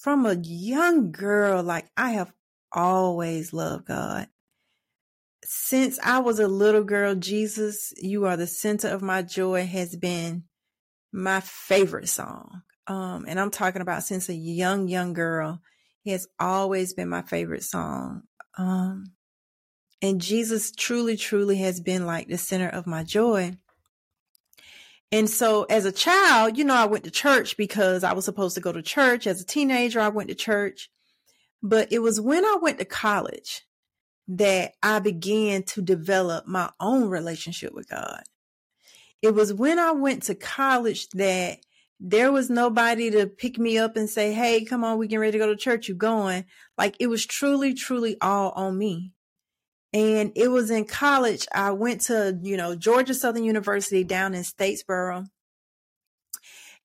from 0.00 0.24
a 0.24 0.34
young 0.34 1.12
girl, 1.12 1.62
like 1.62 1.90
I 1.96 2.10
have 2.12 2.32
always 2.72 3.52
loved 3.52 3.86
God. 3.86 4.28
Since 5.44 5.98
I 6.02 6.20
was 6.20 6.38
a 6.38 6.48
little 6.48 6.84
girl, 6.84 7.14
Jesus, 7.14 7.92
you 8.00 8.26
are 8.26 8.36
the 8.36 8.46
center 8.46 8.88
of 8.88 9.02
my 9.02 9.22
joy 9.22 9.66
has 9.66 9.96
been 9.96 10.44
my 11.12 11.40
favorite 11.40 12.08
song. 12.08 12.62
Um, 12.86 13.24
and 13.28 13.38
I'm 13.38 13.50
talking 13.50 13.82
about 13.82 14.04
since 14.04 14.28
a 14.28 14.34
young, 14.34 14.88
young 14.88 15.12
girl, 15.12 15.60
he 16.02 16.10
has 16.12 16.26
always 16.38 16.94
been 16.94 17.08
my 17.08 17.22
favorite 17.22 17.62
song. 17.62 18.22
Um, 18.58 19.12
and 20.02 20.20
Jesus 20.20 20.72
truly, 20.72 21.16
truly 21.16 21.56
has 21.58 21.80
been 21.80 22.06
like 22.06 22.28
the 22.28 22.38
center 22.38 22.68
of 22.68 22.86
my 22.86 23.04
joy. 23.04 23.56
And 25.12 25.28
so 25.28 25.64
as 25.64 25.84
a 25.84 25.92
child, 25.92 26.56
you 26.56 26.64
know, 26.64 26.74
I 26.74 26.86
went 26.86 27.04
to 27.04 27.10
church 27.10 27.56
because 27.56 28.04
I 28.04 28.12
was 28.12 28.24
supposed 28.24 28.54
to 28.54 28.60
go 28.60 28.72
to 28.72 28.82
church. 28.82 29.26
As 29.26 29.40
a 29.40 29.46
teenager, 29.46 30.00
I 30.00 30.08
went 30.08 30.28
to 30.28 30.34
church. 30.34 30.90
But 31.62 31.92
it 31.92 31.98
was 31.98 32.20
when 32.20 32.44
I 32.44 32.58
went 32.60 32.78
to 32.78 32.84
college 32.84 33.62
that 34.28 34.72
I 34.82 35.00
began 35.00 35.64
to 35.64 35.82
develop 35.82 36.46
my 36.46 36.70
own 36.78 37.08
relationship 37.08 37.74
with 37.74 37.88
God. 37.88 38.22
It 39.20 39.34
was 39.34 39.52
when 39.52 39.78
I 39.78 39.90
went 39.90 40.22
to 40.24 40.34
college 40.34 41.08
that 41.10 41.58
there 41.98 42.32
was 42.32 42.48
nobody 42.48 43.10
to 43.10 43.26
pick 43.26 43.58
me 43.58 43.76
up 43.76 43.96
and 43.96 44.08
say, 44.08 44.32
Hey, 44.32 44.64
come 44.64 44.84
on, 44.84 44.96
we 44.96 45.08
get 45.08 45.18
ready 45.18 45.32
to 45.32 45.38
go 45.38 45.48
to 45.48 45.56
church. 45.56 45.88
You 45.88 45.94
going? 45.94 46.46
Like 46.78 46.96
it 47.00 47.08
was 47.08 47.26
truly, 47.26 47.74
truly 47.74 48.16
all 48.20 48.52
on 48.52 48.78
me. 48.78 49.12
And 49.92 50.32
it 50.36 50.48
was 50.48 50.70
in 50.70 50.84
college. 50.84 51.46
I 51.52 51.72
went 51.72 52.02
to, 52.02 52.38
you 52.42 52.56
know, 52.56 52.76
Georgia 52.76 53.14
Southern 53.14 53.44
University 53.44 54.04
down 54.04 54.34
in 54.34 54.42
Statesboro. 54.42 55.26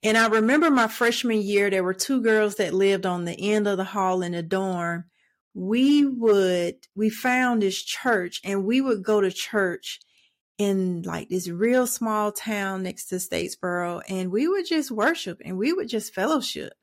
And 0.02 0.18
I 0.18 0.28
remember 0.28 0.70
my 0.70 0.88
freshman 0.88 1.42
year, 1.42 1.70
there 1.70 1.84
were 1.84 1.94
two 1.94 2.22
girls 2.22 2.56
that 2.56 2.74
lived 2.74 3.06
on 3.06 3.26
the 3.26 3.52
end 3.52 3.68
of 3.68 3.78
the 3.78 3.84
hall 3.84 4.22
in 4.22 4.34
the 4.34 4.44
dorm. 4.44 5.06
We 5.54 6.06
would, 6.06 6.76
we 6.96 7.10
found 7.10 7.62
this 7.62 7.82
church 7.82 8.42
and 8.44 8.66
we 8.66 8.82
would 8.82 9.04
go 9.04 9.22
to 9.22 9.32
church 9.32 10.00
in 10.58 11.02
like 11.04 11.30
this 11.30 11.48
real 11.50 11.86
small 11.86 12.32
town 12.32 12.84
next 12.84 13.08
to 13.08 13.16
Statesboro 13.16 14.02
and 14.08 14.32
we 14.32 14.48
would 14.48 14.66
just 14.66 14.92
worship 14.92 15.42
and 15.44 15.58
we 15.58 15.74
would 15.74 15.90
just 15.90 16.14
fellowship. 16.14 16.74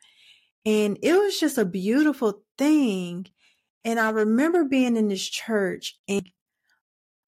And 0.65 0.99
it 1.03 1.15
was 1.15 1.41
just 1.41 1.59
a 1.59 1.65
beautiful 1.65 2.43
thing. 2.57 3.27
And 3.85 3.99
I 3.99 4.11
remember 4.11 4.65
being 4.65 4.97
in 4.97 5.09
this 5.09 5.27
church 5.27 5.99
and 6.09 6.29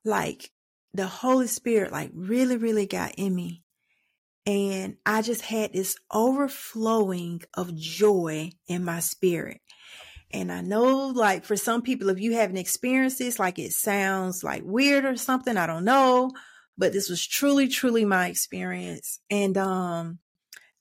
like 0.04 0.50
the 0.92 1.06
Holy 1.06 1.46
Spirit 1.46 1.92
like 1.92 2.10
really, 2.14 2.56
really 2.56 2.86
got 2.86 3.14
in 3.16 3.34
me. 3.34 3.62
And 4.46 4.96
I 5.06 5.22
just 5.22 5.42
had 5.42 5.72
this 5.72 5.96
overflowing 6.12 7.42
of 7.54 7.74
joy 7.74 8.52
in 8.68 8.84
my 8.84 9.00
spirit. 9.00 9.60
And 10.30 10.52
I 10.52 10.60
know 10.60 11.08
like 11.08 11.44
for 11.44 11.56
some 11.56 11.82
people, 11.82 12.08
if 12.10 12.20
you 12.20 12.34
haven't 12.34 12.58
experienced 12.58 13.18
this, 13.18 13.38
like 13.38 13.58
it 13.58 13.72
sounds 13.72 14.44
like 14.44 14.62
weird 14.64 15.04
or 15.04 15.16
something. 15.16 15.56
I 15.56 15.66
don't 15.66 15.84
know, 15.84 16.30
but 16.76 16.92
this 16.92 17.08
was 17.08 17.26
truly, 17.26 17.68
truly 17.68 18.04
my 18.04 18.28
experience. 18.28 19.20
And, 19.30 19.56
um, 19.56 20.18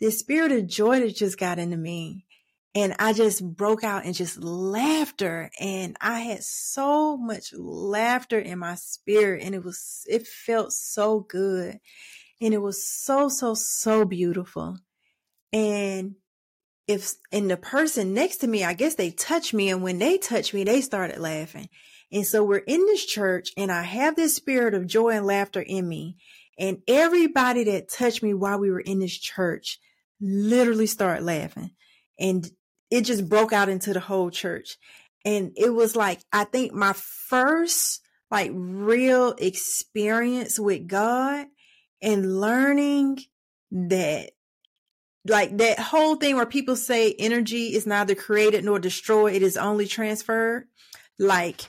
this 0.01 0.19
spirit 0.19 0.51
of 0.51 0.67
joy 0.67 0.99
that 0.99 1.15
just 1.15 1.37
got 1.37 1.59
into 1.59 1.77
me 1.77 2.25
and 2.75 2.95
I 2.97 3.13
just 3.13 3.45
broke 3.55 3.83
out 3.83 4.05
in 4.05 4.13
just 4.13 4.41
laughter 4.41 5.51
and 5.59 5.95
I 6.01 6.21
had 6.21 6.43
so 6.43 7.17
much 7.17 7.53
laughter 7.53 8.39
in 8.39 8.59
my 8.59 8.75
spirit 8.75 9.43
and 9.43 9.53
it 9.53 9.63
was, 9.63 10.03
it 10.09 10.25
felt 10.25 10.73
so 10.73 11.19
good 11.19 11.79
and 12.41 12.53
it 12.53 12.61
was 12.61 12.87
so, 12.87 13.29
so, 13.29 13.53
so 13.53 14.05
beautiful. 14.05 14.79
And 15.51 16.15
if, 16.87 17.13
and 17.31 17.49
the 17.49 17.57
person 17.57 18.15
next 18.15 18.37
to 18.37 18.47
me, 18.47 18.63
I 18.63 18.73
guess 18.73 18.95
they 18.95 19.11
touched 19.11 19.53
me 19.53 19.69
and 19.69 19.83
when 19.83 19.99
they 19.99 20.17
touched 20.17 20.53
me, 20.53 20.63
they 20.63 20.81
started 20.81 21.19
laughing. 21.19 21.69
And 22.11 22.25
so 22.25 22.43
we're 22.43 22.57
in 22.57 22.85
this 22.87 23.05
church 23.05 23.51
and 23.55 23.71
I 23.71 23.83
have 23.83 24.15
this 24.15 24.35
spirit 24.35 24.73
of 24.73 24.87
joy 24.87 25.11
and 25.11 25.27
laughter 25.27 25.61
in 25.61 25.87
me. 25.87 26.17
And 26.57 26.79
everybody 26.87 27.65
that 27.65 27.89
touched 27.89 28.23
me 28.23 28.33
while 28.33 28.59
we 28.59 28.71
were 28.71 28.79
in 28.79 28.99
this 28.99 29.17
church 29.17 29.79
literally 30.19 30.87
started 30.87 31.23
laughing. 31.23 31.71
And 32.19 32.49
it 32.93 33.05
just 33.05 33.27
broke 33.27 33.51
out 33.51 33.69
into 33.69 33.91
the 33.91 34.00
whole 34.00 34.29
church. 34.29 34.77
And 35.25 35.53
it 35.55 35.73
was 35.73 35.95
like, 35.95 36.19
I 36.31 36.43
think 36.43 36.73
my 36.73 36.93
first 36.93 38.01
like 38.29 38.51
real 38.53 39.33
experience 39.39 40.59
with 40.59 40.88
God 40.88 41.47
and 42.03 42.39
learning 42.39 43.21
that 43.71 44.29
like 45.25 45.57
that 45.57 45.79
whole 45.79 46.17
thing 46.17 46.35
where 46.35 46.45
people 46.45 46.75
say 46.75 47.15
energy 47.17 47.73
is 47.73 47.88
neither 47.88 48.13
created 48.13 48.63
nor 48.63 48.77
destroyed, 48.77 49.33
it 49.33 49.41
is 49.41 49.57
only 49.57 49.88
transferred. 49.88 50.67
Like 51.17 51.62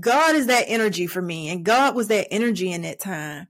God 0.00 0.34
is 0.34 0.46
that 0.46 0.64
energy 0.66 1.06
for 1.06 1.22
me 1.22 1.50
and 1.50 1.64
God 1.64 1.94
was 1.94 2.08
that 2.08 2.26
energy 2.32 2.72
in 2.72 2.82
that 2.82 2.98
time. 2.98 3.46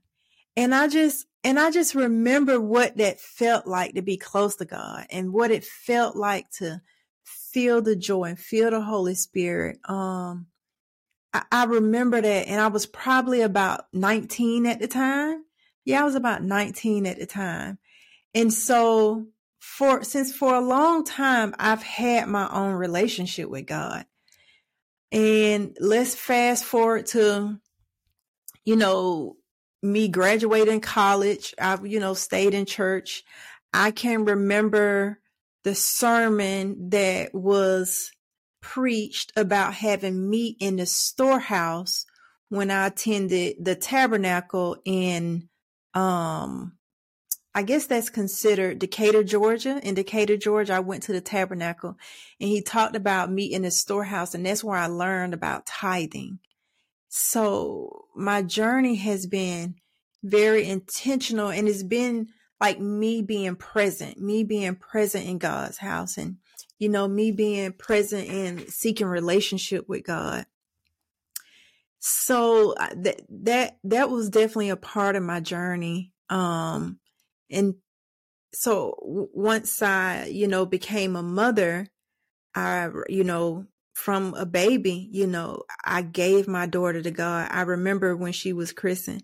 And 0.55 0.75
I 0.75 0.87
just, 0.89 1.25
and 1.43 1.59
I 1.59 1.71
just 1.71 1.95
remember 1.95 2.61
what 2.61 2.97
that 2.97 3.19
felt 3.19 3.65
like 3.65 3.95
to 3.95 4.03
be 4.03 4.17
close 4.17 4.57
to 4.57 4.65
God 4.65 5.07
and 5.09 5.33
what 5.33 5.49
it 5.49 5.63
felt 5.63 6.15
like 6.15 6.51
to 6.57 6.81
feel 7.53 7.81
the 7.81 7.95
joy 7.95 8.25
and 8.25 8.39
feel 8.39 8.71
the 8.71 8.81
Holy 8.81 9.15
Spirit. 9.15 9.79
Um, 9.87 10.47
I, 11.33 11.43
I 11.51 11.65
remember 11.65 12.21
that, 12.21 12.47
and 12.47 12.59
I 12.59 12.67
was 12.67 12.85
probably 12.85 13.41
about 13.41 13.85
19 13.93 14.65
at 14.65 14.79
the 14.79 14.87
time. 14.87 15.43
Yeah, 15.85 16.01
I 16.01 16.05
was 16.05 16.15
about 16.15 16.43
19 16.43 17.05
at 17.05 17.19
the 17.19 17.25
time. 17.25 17.79
And 18.33 18.53
so 18.53 19.27
for, 19.59 20.03
since 20.03 20.33
for 20.33 20.53
a 20.53 20.61
long 20.61 21.03
time, 21.03 21.55
I've 21.57 21.83
had 21.83 22.27
my 22.27 22.47
own 22.51 22.73
relationship 22.73 23.49
with 23.49 23.65
God. 23.65 24.05
And 25.11 25.75
let's 25.79 26.13
fast 26.13 26.63
forward 26.63 27.07
to, 27.07 27.59
you 28.63 28.75
know, 28.75 29.37
me 29.81 30.07
graduating 30.07 30.81
college. 30.81 31.55
I've, 31.59 31.87
you 31.87 31.99
know, 31.99 32.13
stayed 32.13 32.53
in 32.53 32.65
church. 32.65 33.23
I 33.73 33.91
can 33.91 34.25
remember 34.25 35.19
the 35.63 35.75
sermon 35.75 36.89
that 36.89 37.33
was 37.33 38.11
preached 38.61 39.31
about 39.35 39.73
having 39.73 40.29
meat 40.29 40.57
in 40.59 40.77
the 40.77 40.85
storehouse 40.85 42.05
when 42.49 42.71
I 42.71 42.87
attended 42.87 43.63
the 43.63 43.75
tabernacle 43.75 44.77
in, 44.83 45.49
um, 45.93 46.73
I 47.53 47.63
guess 47.63 47.87
that's 47.87 48.09
considered 48.09 48.79
Decatur, 48.79 49.23
Georgia. 49.23 49.79
In 49.83 49.95
Decatur, 49.95 50.37
Georgia, 50.37 50.73
I 50.73 50.79
went 50.79 51.03
to 51.03 51.13
the 51.13 51.21
tabernacle 51.21 51.97
and 52.39 52.49
he 52.49 52.61
talked 52.61 52.95
about 52.95 53.31
meat 53.31 53.51
in 53.51 53.63
the 53.63 53.71
storehouse. 53.71 54.33
And 54.33 54.45
that's 54.45 54.63
where 54.63 54.77
I 54.77 54.87
learned 54.87 55.33
about 55.33 55.65
tithing. 55.65 56.39
So 57.09 58.05
my 58.15 58.41
journey 58.43 58.95
has 58.95 59.25
been 59.25 59.75
very 60.23 60.67
intentional 60.67 61.49
and 61.49 61.67
it's 61.67 61.83
been 61.83 62.29
like 62.59 62.79
me 62.79 63.21
being 63.21 63.55
present, 63.55 64.19
me 64.19 64.43
being 64.43 64.75
present 64.75 65.25
in 65.25 65.37
God's 65.37 65.77
house 65.77 66.17
and, 66.17 66.37
you 66.77 66.89
know, 66.89 67.07
me 67.07 67.31
being 67.31 67.71
present 67.71 68.27
and 68.29 68.69
seeking 68.69 69.07
relationship 69.07 69.87
with 69.87 70.03
God. 70.03 70.45
So 71.99 72.73
uh, 72.73 72.89
that, 72.97 73.21
that, 73.29 73.77
that 73.85 74.09
was 74.09 74.29
definitely 74.29 74.69
a 74.69 74.75
part 74.75 75.15
of 75.15 75.23
my 75.23 75.39
journey. 75.39 76.13
Um, 76.29 76.99
and 77.49 77.75
so 78.53 78.95
once 78.99 79.81
I, 79.81 80.25
you 80.25 80.47
know, 80.47 80.65
became 80.65 81.15
a 81.15 81.23
mother, 81.23 81.87
I, 82.55 82.89
you 83.07 83.23
know, 83.23 83.65
from 83.93 84.33
a 84.33 84.45
baby, 84.45 85.09
you 85.11 85.27
know, 85.27 85.63
I 85.83 86.01
gave 86.01 86.47
my 86.47 86.65
daughter 86.65 87.01
to 87.01 87.11
God. 87.11 87.49
I 87.51 87.61
remember 87.61 88.15
when 88.15 88.31
she 88.31 88.53
was 88.53 88.71
christened 88.71 89.23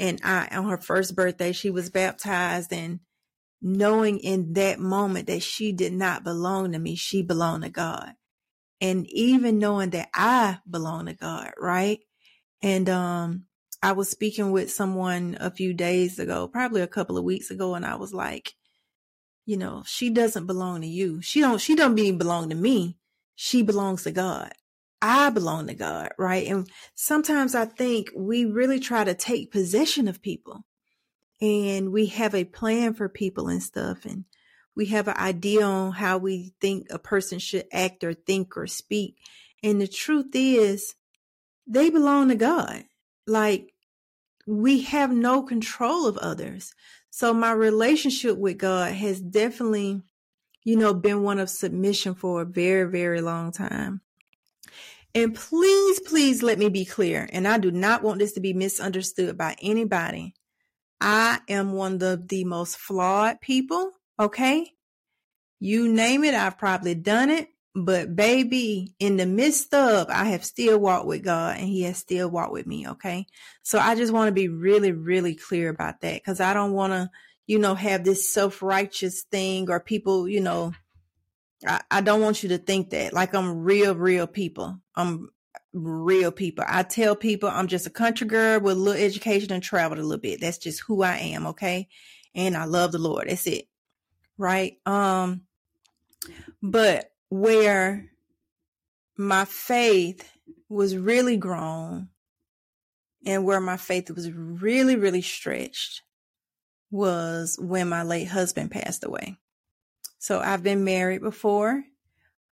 and 0.00 0.18
I, 0.24 0.48
on 0.50 0.68
her 0.68 0.78
first 0.78 1.14
birthday, 1.14 1.52
she 1.52 1.70
was 1.70 1.90
baptized 1.90 2.72
and 2.72 3.00
knowing 3.60 4.18
in 4.18 4.54
that 4.54 4.80
moment 4.80 5.26
that 5.26 5.42
she 5.42 5.72
did 5.72 5.92
not 5.92 6.24
belong 6.24 6.72
to 6.72 6.78
me, 6.78 6.96
she 6.96 7.22
belonged 7.22 7.64
to 7.64 7.70
God. 7.70 8.14
And 8.80 9.06
even 9.10 9.58
knowing 9.58 9.90
that 9.90 10.08
I 10.14 10.58
belong 10.68 11.06
to 11.06 11.14
God, 11.14 11.52
right? 11.58 12.00
And, 12.62 12.88
um, 12.88 13.44
I 13.82 13.92
was 13.92 14.10
speaking 14.10 14.50
with 14.50 14.70
someone 14.70 15.36
a 15.40 15.50
few 15.50 15.72
days 15.72 16.18
ago, 16.18 16.48
probably 16.48 16.82
a 16.82 16.86
couple 16.86 17.16
of 17.16 17.24
weeks 17.24 17.50
ago, 17.50 17.74
and 17.74 17.84
I 17.84 17.96
was 17.96 18.12
like, 18.12 18.54
you 19.46 19.56
know, 19.56 19.82
she 19.86 20.10
doesn't 20.10 20.46
belong 20.46 20.82
to 20.82 20.86
you. 20.86 21.22
She 21.22 21.40
don't, 21.40 21.60
she 21.60 21.74
don't 21.74 21.98
even 21.98 22.18
belong 22.18 22.50
to 22.50 22.54
me. 22.54 22.98
She 23.36 23.62
belongs 23.62 24.04
to 24.04 24.12
God. 24.12 24.52
I 25.02 25.30
belong 25.30 25.68
to 25.68 25.74
God, 25.74 26.10
right? 26.18 26.46
And 26.46 26.68
sometimes 26.94 27.54
I 27.54 27.64
think 27.64 28.10
we 28.14 28.44
really 28.44 28.80
try 28.80 29.04
to 29.04 29.14
take 29.14 29.52
possession 29.52 30.08
of 30.08 30.22
people 30.22 30.64
and 31.40 31.90
we 31.90 32.06
have 32.06 32.34
a 32.34 32.44
plan 32.44 32.94
for 32.94 33.08
people 33.08 33.48
and 33.48 33.62
stuff. 33.62 34.04
And 34.04 34.24
we 34.76 34.86
have 34.86 35.08
an 35.08 35.16
idea 35.16 35.64
on 35.64 35.92
how 35.92 36.18
we 36.18 36.54
think 36.60 36.88
a 36.90 36.98
person 36.98 37.38
should 37.38 37.64
act 37.72 38.04
or 38.04 38.12
think 38.12 38.56
or 38.56 38.66
speak. 38.66 39.16
And 39.62 39.80
the 39.80 39.88
truth 39.88 40.30
is 40.34 40.94
they 41.66 41.90
belong 41.90 42.28
to 42.28 42.34
God. 42.34 42.84
Like 43.26 43.72
we 44.46 44.82
have 44.82 45.12
no 45.12 45.42
control 45.42 46.06
of 46.06 46.18
others. 46.18 46.74
So 47.10 47.32
my 47.32 47.52
relationship 47.52 48.36
with 48.36 48.58
God 48.58 48.92
has 48.92 49.20
definitely, 49.20 50.02
you 50.64 50.76
know, 50.76 50.94
been 50.94 51.22
one 51.22 51.38
of 51.38 51.50
submission 51.50 52.14
for 52.14 52.42
a 52.42 52.46
very, 52.46 52.90
very 52.90 53.20
long 53.20 53.52
time. 53.52 54.02
And 55.14 55.34
please, 55.34 56.00
please 56.00 56.42
let 56.42 56.58
me 56.58 56.68
be 56.68 56.84
clear. 56.84 57.28
And 57.32 57.48
I 57.48 57.58
do 57.58 57.70
not 57.70 58.02
want 58.02 58.18
this 58.18 58.32
to 58.32 58.40
be 58.40 58.52
misunderstood 58.52 59.36
by 59.36 59.56
anybody. 59.60 60.34
I 61.00 61.40
am 61.48 61.72
one 61.72 62.02
of 62.02 62.28
the 62.28 62.44
most 62.44 62.76
flawed 62.76 63.40
people. 63.40 63.92
Okay. 64.18 64.72
You 65.58 65.92
name 65.92 66.24
it. 66.24 66.34
I've 66.34 66.58
probably 66.58 66.94
done 66.94 67.30
it. 67.30 67.48
But 67.74 68.16
baby, 68.16 68.94
in 68.98 69.16
the 69.16 69.26
midst 69.26 69.72
of, 69.72 70.08
I 70.10 70.24
have 70.26 70.44
still 70.44 70.78
walked 70.78 71.06
with 71.06 71.22
God 71.22 71.56
and 71.56 71.68
he 71.68 71.82
has 71.82 71.98
still 71.98 72.28
walked 72.28 72.52
with 72.52 72.66
me. 72.66 72.88
Okay. 72.88 73.26
So 73.62 73.78
I 73.78 73.94
just 73.94 74.12
want 74.12 74.28
to 74.28 74.32
be 74.32 74.48
really, 74.48 74.92
really 74.92 75.34
clear 75.34 75.68
about 75.68 76.00
that 76.00 76.14
because 76.14 76.40
I 76.40 76.52
don't 76.52 76.72
want 76.72 76.92
to, 76.92 77.10
you 77.46 77.58
know, 77.58 77.74
have 77.74 78.04
this 78.04 78.32
self 78.32 78.60
righteous 78.60 79.22
thing 79.22 79.70
or 79.70 79.80
people, 79.80 80.28
you 80.28 80.40
know, 80.40 80.72
I, 81.66 81.80
I 81.90 82.00
don't 82.00 82.22
want 82.22 82.42
you 82.42 82.50
to 82.50 82.58
think 82.58 82.90
that 82.90 83.12
like 83.12 83.34
I'm 83.34 83.62
real, 83.62 83.94
real 83.94 84.26
people. 84.26 84.80
I'm 84.94 85.30
real 85.72 86.32
people. 86.32 86.64
I 86.66 86.82
tell 86.82 87.14
people 87.14 87.48
I'm 87.48 87.66
just 87.66 87.86
a 87.86 87.90
country 87.90 88.26
girl 88.26 88.60
with 88.60 88.76
a 88.76 88.80
little 88.80 89.02
education 89.02 89.52
and 89.52 89.62
traveled 89.62 89.98
a 89.98 90.02
little 90.02 90.20
bit. 90.20 90.40
That's 90.40 90.58
just 90.58 90.80
who 90.80 91.02
I 91.02 91.16
am. 91.16 91.48
Okay. 91.48 91.88
And 92.34 92.56
I 92.56 92.64
love 92.64 92.92
the 92.92 92.98
Lord. 92.98 93.28
That's 93.28 93.46
it. 93.46 93.66
Right. 94.38 94.78
Um, 94.86 95.42
but 96.62 97.12
where 97.28 98.10
my 99.16 99.44
faith 99.44 100.30
was 100.68 100.96
really 100.96 101.36
grown 101.36 102.08
and 103.26 103.44
where 103.44 103.60
my 103.60 103.76
faith 103.76 104.10
was 104.10 104.30
really, 104.32 104.96
really 104.96 105.22
stretched 105.22 106.02
was 106.90 107.56
when 107.60 107.88
my 107.88 108.02
late 108.02 108.28
husband 108.28 108.70
passed 108.70 109.04
away. 109.04 109.36
So 110.20 110.38
I've 110.38 110.62
been 110.62 110.84
married 110.84 111.22
before, 111.22 111.82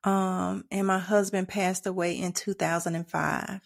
um, 0.02 0.64
and 0.70 0.86
my 0.86 0.98
husband 0.98 1.48
passed 1.48 1.86
away 1.86 2.18
in 2.18 2.32
2005. 2.32 3.60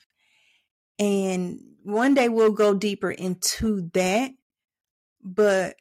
And 0.98 1.60
one 1.84 2.14
day 2.14 2.28
we'll 2.28 2.50
go 2.50 2.74
deeper 2.74 3.12
into 3.12 3.88
that. 3.94 4.32
But 5.22 5.76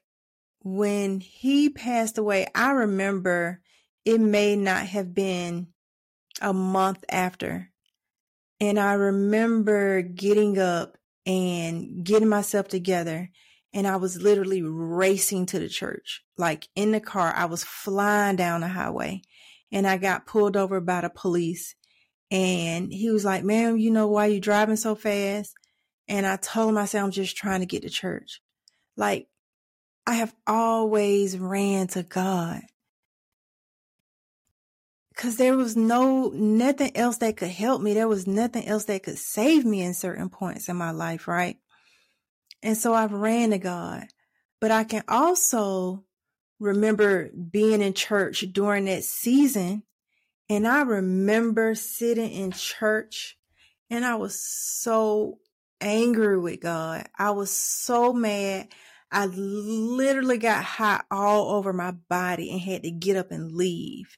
when 0.60 1.20
he 1.20 1.70
passed 1.70 2.20
away, 2.20 2.46
I 2.54 2.72
remember 2.72 3.60
it 4.06 4.22
may 4.22 4.56
not 4.56 4.86
have 4.86 5.16
been 5.16 5.70
a 6.42 6.54
month 6.54 7.04
after. 7.10 7.72
And 8.60 8.80
I 8.80 8.94
remember 8.94 10.04
getting 10.04 10.60
up 10.60 10.96
and 11.26 12.04
getting 12.04 12.30
myself 12.30 12.68
together. 12.68 13.32
And 13.74 13.88
I 13.88 13.96
was 13.96 14.22
literally 14.22 14.62
racing 14.62 15.46
to 15.48 15.60
the 15.60 15.70
church. 15.70 16.24
Like 16.38 16.68
in 16.76 16.92
the 16.92 17.00
car, 17.00 17.34
I 17.36 17.46
was 17.46 17.64
flying 17.64 18.36
down 18.36 18.62
the 18.62 18.68
highway 18.68 19.22
and 19.72 19.88
I 19.88 19.98
got 19.98 20.26
pulled 20.26 20.58
over 20.58 20.82
by 20.82 21.02
the 21.02 21.10
police. 21.10 21.76
And 22.30 22.92
he 22.92 23.10
was 23.10 23.26
like, 23.26 23.44
ma'am, 23.44 23.78
you 23.78 23.92
know 23.92 24.08
why 24.08 24.28
you 24.28 24.40
driving 24.40 24.76
so 24.76 24.96
fast? 24.96 25.54
And 26.08 26.26
I 26.26 26.36
told 26.36 26.70
him, 26.70 26.78
I 26.78 26.86
said, 26.86 27.02
I'm 27.04 27.12
just 27.12 27.38
trying 27.38 27.62
to 27.62 27.66
get 27.66 27.84
to 27.84 27.90
church. 27.90 28.42
Like 28.98 29.28
I 30.06 30.16
have 30.16 30.34
always 30.48 31.38
ran 31.38 31.88
to 31.88 32.04
God 32.04 32.62
because 35.10 35.38
there 35.38 35.56
was 35.56 35.78
no 35.78 36.30
nothing 36.30 36.96
else 36.98 37.18
that 37.18 37.38
could 37.38 37.50
help 37.50 37.82
me. 37.82 37.94
There 37.94 38.08
was 38.08 38.26
nothing 38.28 38.66
else 38.66 38.86
that 38.86 39.04
could 39.04 39.20
save 39.20 39.66
me 39.66 39.82
in 39.82 39.94
certain 39.94 40.30
points 40.30 40.68
in 40.68 40.76
my 40.76 40.92
life, 40.92 41.28
right? 41.28 41.58
And 42.64 42.78
so 42.78 42.94
I've 42.94 43.14
ran 43.14 43.52
to 43.52 43.58
God. 43.58 44.08
But 44.60 44.72
I 44.72 44.84
can 44.84 45.04
also 45.08 46.04
remember 46.60 47.30
being 47.30 47.82
in 47.82 47.94
church 47.94 48.46
during 48.52 48.86
that 48.86 49.04
season. 49.04 49.84
And 50.50 50.68
I 50.68 50.82
remember 50.82 51.76
sitting 51.76 52.32
in 52.32 52.52
church 52.52 53.38
and 53.90 54.06
I 54.06 54.16
was 54.16 54.40
so 54.40 55.40
angry 55.82 56.40
with 56.40 56.60
God. 56.62 57.08
I 57.18 57.32
was 57.32 57.52
so 57.52 58.14
mad. 58.14 58.68
I 59.12 59.26
literally 59.26 60.38
got 60.38 60.64
hot 60.64 61.06
all 61.12 61.56
over 61.56 61.74
my 61.74 61.92
body 61.92 62.52
and 62.52 62.62
had 62.62 62.84
to 62.84 62.92
get 62.92 63.18
up 63.18 63.32
and 63.32 63.52
leave. 63.52 64.18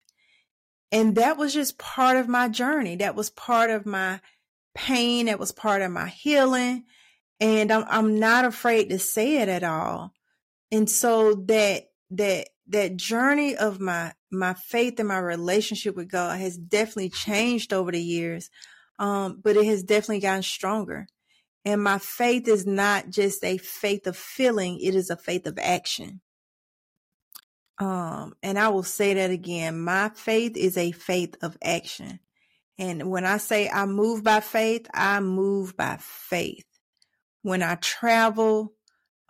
And 0.92 1.16
that 1.16 1.38
was 1.38 1.54
just 1.54 1.80
part 1.80 2.18
of 2.18 2.28
my 2.28 2.50
journey. 2.50 2.98
That 2.98 3.16
was 3.16 3.32
part 3.32 3.72
of 3.72 3.86
my 3.86 4.20
pain. 4.76 5.26
That 5.26 5.40
was 5.40 5.52
part 5.52 5.82
of 5.82 5.92
my 5.92 6.08
healing. 6.08 6.84
And 7.44 7.74
I'm, 7.74 7.84
I'm 7.90 8.20
not 8.20 8.46
afraid 8.46 8.90
to 8.90 9.00
say 9.00 9.42
it 9.42 9.50
at 9.50 9.66
all. 9.66 10.14
And 10.72 10.90
so 10.90 11.34
that, 11.48 11.90
that, 12.12 12.48
that 12.70 12.96
journey 12.96 13.58
of 13.58 13.82
my, 13.82 14.14
my 14.32 14.54
faith 14.54 14.98
and 15.00 15.10
my 15.10 15.18
relationship 15.18 15.98
with 15.98 16.10
God 16.10 16.40
has 16.40 16.56
definitely 16.58 17.10
changed 17.10 17.74
over 17.74 17.92
the 17.92 18.02
years. 18.02 18.50
Um, 18.98 19.42
but 19.44 19.58
it 19.58 19.66
has 19.66 19.84
definitely 19.84 20.22
gotten 20.22 20.42
stronger. 20.42 21.08
And 21.66 21.84
my 21.84 21.98
faith 21.98 22.48
is 22.48 22.66
not 22.66 23.10
just 23.10 23.44
a 23.44 23.58
faith 23.58 24.08
of 24.08 24.16
feeling, 24.16 24.80
it 24.80 24.96
is 24.96 25.10
a 25.10 25.18
faith 25.18 25.46
of 25.46 25.60
action. 25.62 26.22
Um, 27.78 28.36
and 28.42 28.58
I 28.58 28.70
will 28.70 28.84
say 28.84 29.16
that 29.16 29.32
again. 29.32 29.82
My 29.82 30.12
faith 30.16 30.56
is 30.56 30.78
a 30.78 30.94
faith 30.94 31.36
of 31.42 31.58
action. 31.62 32.22
And 32.78 33.10
when 33.10 33.26
I 33.26 33.36
say 33.36 33.70
I 33.70 33.86
move 33.86 34.24
by 34.24 34.40
faith, 34.40 34.88
I 34.94 35.20
move 35.20 35.76
by 35.76 35.98
faith. 36.00 36.66
When 37.44 37.62
I 37.62 37.76
travel, 37.76 38.74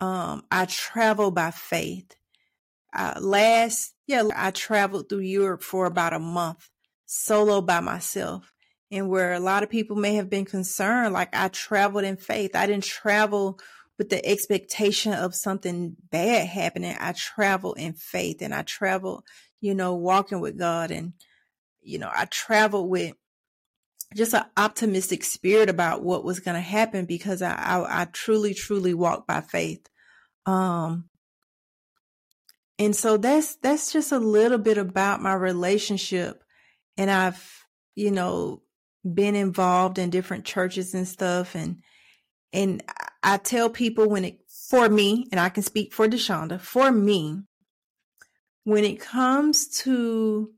um, 0.00 0.44
I 0.50 0.64
travel 0.64 1.30
by 1.30 1.50
faith. 1.50 2.16
Uh, 2.96 3.14
last, 3.20 3.92
yeah, 4.06 4.22
I 4.34 4.50
traveled 4.50 5.08
through 5.08 5.20
Europe 5.20 5.62
for 5.62 5.86
about 5.86 6.12
a 6.14 6.18
month 6.18 6.70
solo 7.06 7.60
by 7.60 7.80
myself 7.80 8.54
and 8.90 9.08
where 9.08 9.32
a 9.32 9.40
lot 9.40 9.62
of 9.62 9.70
people 9.70 9.96
may 9.96 10.14
have 10.14 10.30
been 10.30 10.44
concerned 10.44 11.12
like 11.12 11.28
i 11.34 11.48
traveled 11.48 12.04
in 12.04 12.16
faith 12.16 12.54
i 12.54 12.66
didn't 12.66 12.84
travel 12.84 13.58
with 13.98 14.08
the 14.08 14.24
expectation 14.26 15.12
of 15.12 15.34
something 15.34 15.96
bad 16.10 16.46
happening 16.46 16.96
i 17.00 17.12
travel 17.12 17.74
in 17.74 17.92
faith 17.92 18.40
and 18.40 18.54
i 18.54 18.62
travel 18.62 19.24
you 19.60 19.74
know 19.74 19.94
walking 19.94 20.40
with 20.40 20.58
god 20.58 20.90
and 20.90 21.12
you 21.82 21.98
know 21.98 22.10
i 22.14 22.24
traveled 22.26 22.88
with 22.88 23.14
just 24.14 24.34
an 24.34 24.44
optimistic 24.56 25.24
spirit 25.24 25.68
about 25.68 26.02
what 26.02 26.24
was 26.24 26.40
going 26.40 26.54
to 26.54 26.60
happen 26.60 27.04
because 27.04 27.42
I, 27.42 27.54
I 27.54 28.02
i 28.02 28.04
truly 28.06 28.54
truly 28.54 28.94
walk 28.94 29.26
by 29.26 29.40
faith. 29.40 29.86
Um 30.46 31.08
and 32.78 32.94
so 32.94 33.16
that's 33.16 33.56
that's 33.56 33.92
just 33.92 34.12
a 34.12 34.18
little 34.18 34.58
bit 34.58 34.78
about 34.78 35.22
my 35.22 35.34
relationship. 35.34 36.42
And 36.96 37.10
i've 37.10 37.66
you 37.94 38.10
know 38.10 38.62
been 39.04 39.34
involved 39.34 39.98
in 39.98 40.10
different 40.10 40.44
churches 40.44 40.94
and 40.94 41.06
stuff. 41.06 41.54
And 41.54 41.82
and 42.52 42.82
I 43.22 43.38
tell 43.38 43.68
people 43.68 44.08
when 44.08 44.24
it 44.24 44.40
for 44.68 44.88
me 44.88 45.26
and 45.30 45.40
I 45.40 45.48
can 45.48 45.62
speak 45.62 45.92
for 45.92 46.08
De'Shonda 46.08 46.60
for 46.60 46.90
me 46.90 47.42
when 48.64 48.84
it 48.84 49.00
comes 49.00 49.68
to 49.82 50.50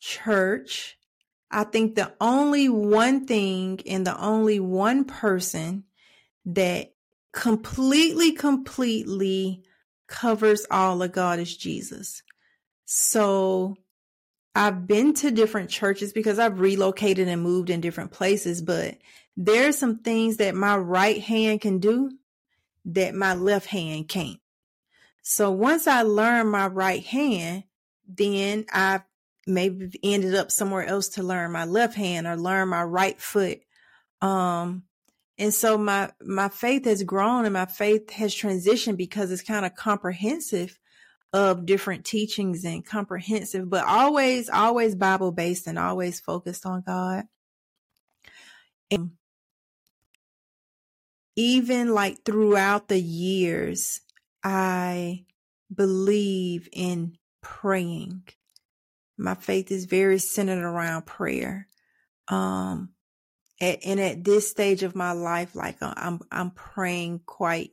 church 0.00 0.96
I 1.54 1.62
think 1.62 1.94
the 1.94 2.12
only 2.20 2.68
one 2.68 3.26
thing 3.26 3.78
and 3.86 4.04
the 4.04 4.20
only 4.20 4.58
one 4.58 5.04
person 5.04 5.84
that 6.46 6.92
completely 7.32 8.32
completely 8.32 9.62
covers 10.08 10.66
all 10.68 11.00
of 11.00 11.12
God 11.12 11.38
is 11.38 11.56
Jesus. 11.56 12.24
So 12.86 13.76
I've 14.56 14.88
been 14.88 15.14
to 15.14 15.30
different 15.30 15.70
churches 15.70 16.12
because 16.12 16.40
I've 16.40 16.58
relocated 16.58 17.28
and 17.28 17.40
moved 17.40 17.70
in 17.70 17.80
different 17.80 18.10
places, 18.10 18.60
but 18.60 18.98
there 19.36 19.68
are 19.68 19.72
some 19.72 19.98
things 19.98 20.38
that 20.38 20.56
my 20.56 20.76
right 20.76 21.20
hand 21.20 21.60
can 21.60 21.78
do 21.78 22.10
that 22.86 23.14
my 23.14 23.34
left 23.34 23.66
hand 23.66 24.08
can't. 24.08 24.40
So 25.22 25.52
once 25.52 25.86
I 25.86 26.02
learn 26.02 26.48
my 26.48 26.66
right 26.66 27.04
hand, 27.04 27.62
then 28.08 28.66
I 28.72 29.02
maybe 29.46 29.98
ended 30.02 30.34
up 30.34 30.50
somewhere 30.50 30.84
else 30.84 31.08
to 31.10 31.22
learn 31.22 31.52
my 31.52 31.64
left 31.64 31.94
hand 31.94 32.26
or 32.26 32.36
learn 32.36 32.68
my 32.68 32.82
right 32.82 33.20
foot. 33.20 33.60
Um, 34.22 34.84
and 35.38 35.52
so 35.52 35.76
my, 35.76 36.10
my 36.22 36.48
faith 36.48 36.84
has 36.84 37.02
grown 37.02 37.44
and 37.44 37.52
my 37.52 37.66
faith 37.66 38.10
has 38.10 38.34
transitioned 38.34 38.96
because 38.96 39.30
it's 39.30 39.42
kind 39.42 39.66
of 39.66 39.74
comprehensive 39.74 40.78
of 41.32 41.66
different 41.66 42.04
teachings 42.04 42.64
and 42.64 42.86
comprehensive, 42.86 43.68
but 43.68 43.84
always, 43.84 44.48
always 44.48 44.94
Bible 44.94 45.32
based 45.32 45.66
and 45.66 45.78
always 45.78 46.20
focused 46.20 46.64
on 46.64 46.82
God. 46.86 47.24
And 48.90 49.10
even 51.34 51.92
like 51.92 52.24
throughout 52.24 52.86
the 52.86 53.00
years, 53.00 54.00
I 54.44 55.24
believe 55.74 56.68
in 56.72 57.16
praying. 57.42 58.22
My 59.16 59.34
faith 59.34 59.70
is 59.70 59.84
very 59.84 60.18
centered 60.18 60.62
around 60.62 61.06
prayer. 61.06 61.68
Um, 62.28 62.90
and 63.60 64.00
at 64.00 64.24
this 64.24 64.50
stage 64.50 64.82
of 64.82 64.96
my 64.96 65.12
life, 65.12 65.54
like 65.54 65.80
uh, 65.80 65.94
I'm, 65.96 66.20
I'm 66.30 66.50
praying 66.50 67.20
quite 67.24 67.70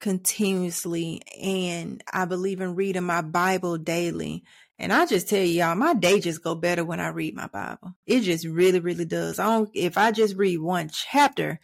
continuously 0.00 1.22
and 1.42 2.02
I 2.12 2.24
believe 2.24 2.60
in 2.60 2.76
reading 2.76 3.02
my 3.02 3.20
Bible 3.20 3.78
daily. 3.78 4.44
And 4.78 4.92
I 4.92 5.06
just 5.06 5.28
tell 5.28 5.42
y'all, 5.42 5.74
my 5.74 5.94
day 5.94 6.20
just 6.20 6.44
go 6.44 6.54
better 6.54 6.84
when 6.84 7.00
I 7.00 7.08
read 7.08 7.34
my 7.34 7.48
Bible. 7.48 7.94
It 8.06 8.20
just 8.20 8.46
really, 8.46 8.78
really 8.78 9.04
does. 9.04 9.40
I 9.40 9.46
don't, 9.46 9.70
if 9.74 9.98
I 9.98 10.12
just 10.12 10.36
read 10.36 10.60
one 10.60 10.88
chapter, 10.88 11.58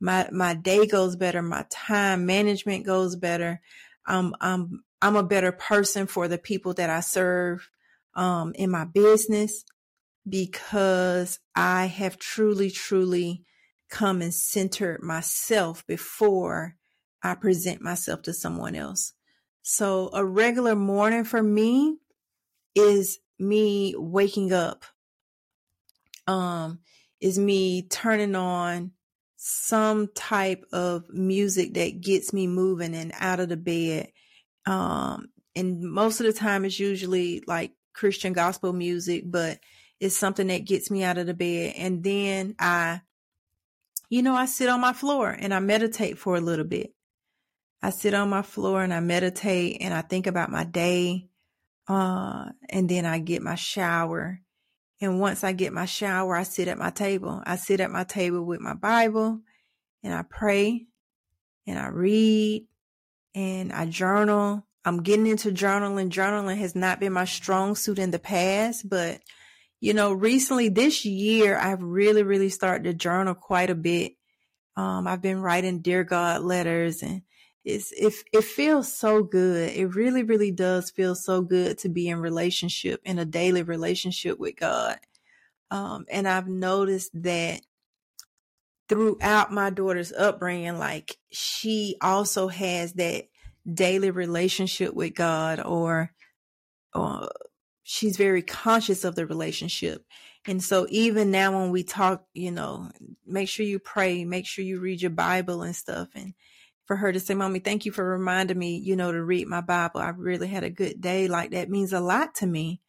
my, 0.00 0.28
my 0.32 0.54
day 0.54 0.86
goes 0.86 1.14
better. 1.14 1.42
My 1.42 1.64
time 1.70 2.26
management 2.26 2.84
goes 2.84 3.14
better. 3.14 3.60
Um, 4.06 4.34
I'm, 4.40 4.82
I'm 5.00 5.16
a 5.16 5.22
better 5.22 5.52
person 5.52 6.08
for 6.08 6.26
the 6.26 6.38
people 6.38 6.74
that 6.74 6.90
I 6.90 7.00
serve, 7.00 7.70
um, 8.16 8.52
in 8.56 8.70
my 8.70 8.84
business 8.84 9.64
because 10.28 11.38
I 11.54 11.86
have 11.86 12.18
truly, 12.18 12.70
truly 12.70 13.44
come 13.88 14.22
and 14.22 14.34
centered 14.34 15.02
myself 15.02 15.86
before 15.86 16.74
I 17.22 17.34
present 17.34 17.80
myself 17.80 18.22
to 18.22 18.32
someone 18.32 18.74
else. 18.74 19.12
So 19.62 20.10
a 20.12 20.24
regular 20.24 20.74
morning 20.74 21.24
for 21.24 21.42
me 21.42 21.98
is 22.74 23.18
me 23.38 23.94
waking 23.96 24.52
up. 24.52 24.84
Um, 26.26 26.80
is 27.20 27.38
me 27.38 27.82
turning 27.82 28.34
on 28.34 28.92
some 29.36 30.08
type 30.14 30.64
of 30.72 31.08
music 31.08 31.74
that 31.74 32.00
gets 32.00 32.32
me 32.32 32.46
moving 32.46 32.94
and 32.94 33.12
out 33.18 33.38
of 33.38 33.48
the 33.48 33.56
bed. 33.56 34.10
Um, 34.66 35.28
and 35.54 35.80
most 35.80 36.20
of 36.20 36.26
the 36.26 36.32
time 36.32 36.64
it's 36.64 36.80
usually 36.80 37.42
like 37.46 37.72
Christian 37.96 38.32
gospel 38.32 38.72
music, 38.72 39.24
but 39.26 39.58
it's 39.98 40.16
something 40.16 40.48
that 40.48 40.66
gets 40.66 40.90
me 40.90 41.02
out 41.02 41.18
of 41.18 41.26
the 41.26 41.34
bed. 41.34 41.74
And 41.76 42.04
then 42.04 42.54
I, 42.58 43.00
you 44.10 44.22
know, 44.22 44.34
I 44.34 44.46
sit 44.46 44.68
on 44.68 44.80
my 44.80 44.92
floor 44.92 45.30
and 45.30 45.52
I 45.54 45.60
meditate 45.60 46.18
for 46.18 46.36
a 46.36 46.40
little 46.40 46.66
bit. 46.66 46.92
I 47.82 47.90
sit 47.90 48.14
on 48.14 48.28
my 48.28 48.42
floor 48.42 48.82
and 48.82 48.92
I 48.92 49.00
meditate 49.00 49.78
and 49.80 49.94
I 49.94 50.02
think 50.02 50.26
about 50.26 50.50
my 50.50 50.64
day. 50.64 51.28
Uh, 51.88 52.50
and 52.68 52.88
then 52.88 53.06
I 53.06 53.18
get 53.18 53.42
my 53.42 53.54
shower. 53.54 54.40
And 55.00 55.20
once 55.20 55.44
I 55.44 55.52
get 55.52 55.72
my 55.72 55.86
shower, 55.86 56.36
I 56.36 56.42
sit 56.42 56.68
at 56.68 56.78
my 56.78 56.90
table. 56.90 57.42
I 57.46 57.56
sit 57.56 57.80
at 57.80 57.90
my 57.90 58.04
table 58.04 58.44
with 58.44 58.60
my 58.60 58.74
Bible 58.74 59.40
and 60.02 60.12
I 60.12 60.22
pray 60.22 60.86
and 61.66 61.78
I 61.78 61.88
read 61.88 62.66
and 63.34 63.72
I 63.72 63.86
journal. 63.86 64.65
I'm 64.86 65.02
getting 65.02 65.26
into 65.26 65.50
journaling. 65.50 66.10
Journaling 66.10 66.58
has 66.58 66.76
not 66.76 67.00
been 67.00 67.12
my 67.12 67.24
strong 67.24 67.74
suit 67.74 67.98
in 67.98 68.12
the 68.12 68.20
past, 68.20 68.88
but 68.88 69.20
you 69.80 69.92
know, 69.92 70.12
recently 70.12 70.68
this 70.68 71.04
year, 71.04 71.58
I've 71.58 71.82
really, 71.82 72.22
really 72.22 72.48
started 72.48 72.84
to 72.84 72.94
journal 72.94 73.34
quite 73.34 73.68
a 73.68 73.74
bit. 73.74 74.12
Um, 74.76 75.08
I've 75.08 75.20
been 75.20 75.42
writing 75.42 75.80
dear 75.80 76.04
God 76.04 76.42
letters 76.42 77.02
and 77.02 77.22
it's, 77.64 77.90
it, 77.92 78.14
it 78.32 78.44
feels 78.44 78.92
so 78.92 79.24
good. 79.24 79.72
It 79.72 79.86
really, 79.96 80.22
really 80.22 80.52
does 80.52 80.90
feel 80.90 81.16
so 81.16 81.42
good 81.42 81.78
to 81.78 81.88
be 81.88 82.08
in 82.08 82.20
relationship, 82.20 83.00
in 83.04 83.18
a 83.18 83.24
daily 83.24 83.64
relationship 83.64 84.38
with 84.38 84.54
God. 84.54 85.00
Um, 85.72 86.06
and 86.08 86.28
I've 86.28 86.46
noticed 86.46 87.10
that 87.22 87.60
throughout 88.88 89.52
my 89.52 89.70
daughter's 89.70 90.12
upbringing, 90.12 90.78
like 90.78 91.16
she 91.32 91.96
also 92.00 92.46
has 92.46 92.92
that 92.94 93.24
daily 93.72 94.10
relationship 94.10 94.94
with 94.94 95.14
God 95.14 95.60
or, 95.60 96.12
or 96.94 97.30
she's 97.82 98.16
very 98.16 98.42
conscious 98.42 99.04
of 99.04 99.14
the 99.14 99.26
relationship. 99.26 100.04
And 100.46 100.62
so 100.62 100.86
even 100.90 101.30
now 101.30 101.58
when 101.58 101.70
we 101.70 101.82
talk, 101.82 102.24
you 102.32 102.52
know, 102.52 102.90
make 103.26 103.48
sure 103.48 103.66
you 103.66 103.78
pray, 103.78 104.24
make 104.24 104.46
sure 104.46 104.64
you 104.64 104.80
read 104.80 105.02
your 105.02 105.10
Bible 105.10 105.62
and 105.62 105.74
stuff. 105.74 106.08
And 106.14 106.34
for 106.84 106.96
her 106.96 107.12
to 107.12 107.18
say, 107.18 107.34
mommy, 107.34 107.58
thank 107.58 107.84
you 107.84 107.92
for 107.92 108.04
reminding 108.04 108.58
me, 108.58 108.76
you 108.76 108.94
know, 108.94 109.10
to 109.10 109.22
read 109.22 109.48
my 109.48 109.60
Bible. 109.60 110.00
I 110.00 110.10
really 110.10 110.46
had 110.46 110.62
a 110.62 110.70
good 110.70 111.00
day. 111.00 111.26
Like 111.26 111.50
that 111.50 111.68
means 111.68 111.92
a 111.92 112.00
lot 112.00 112.36
to 112.36 112.46
me. 112.46 112.80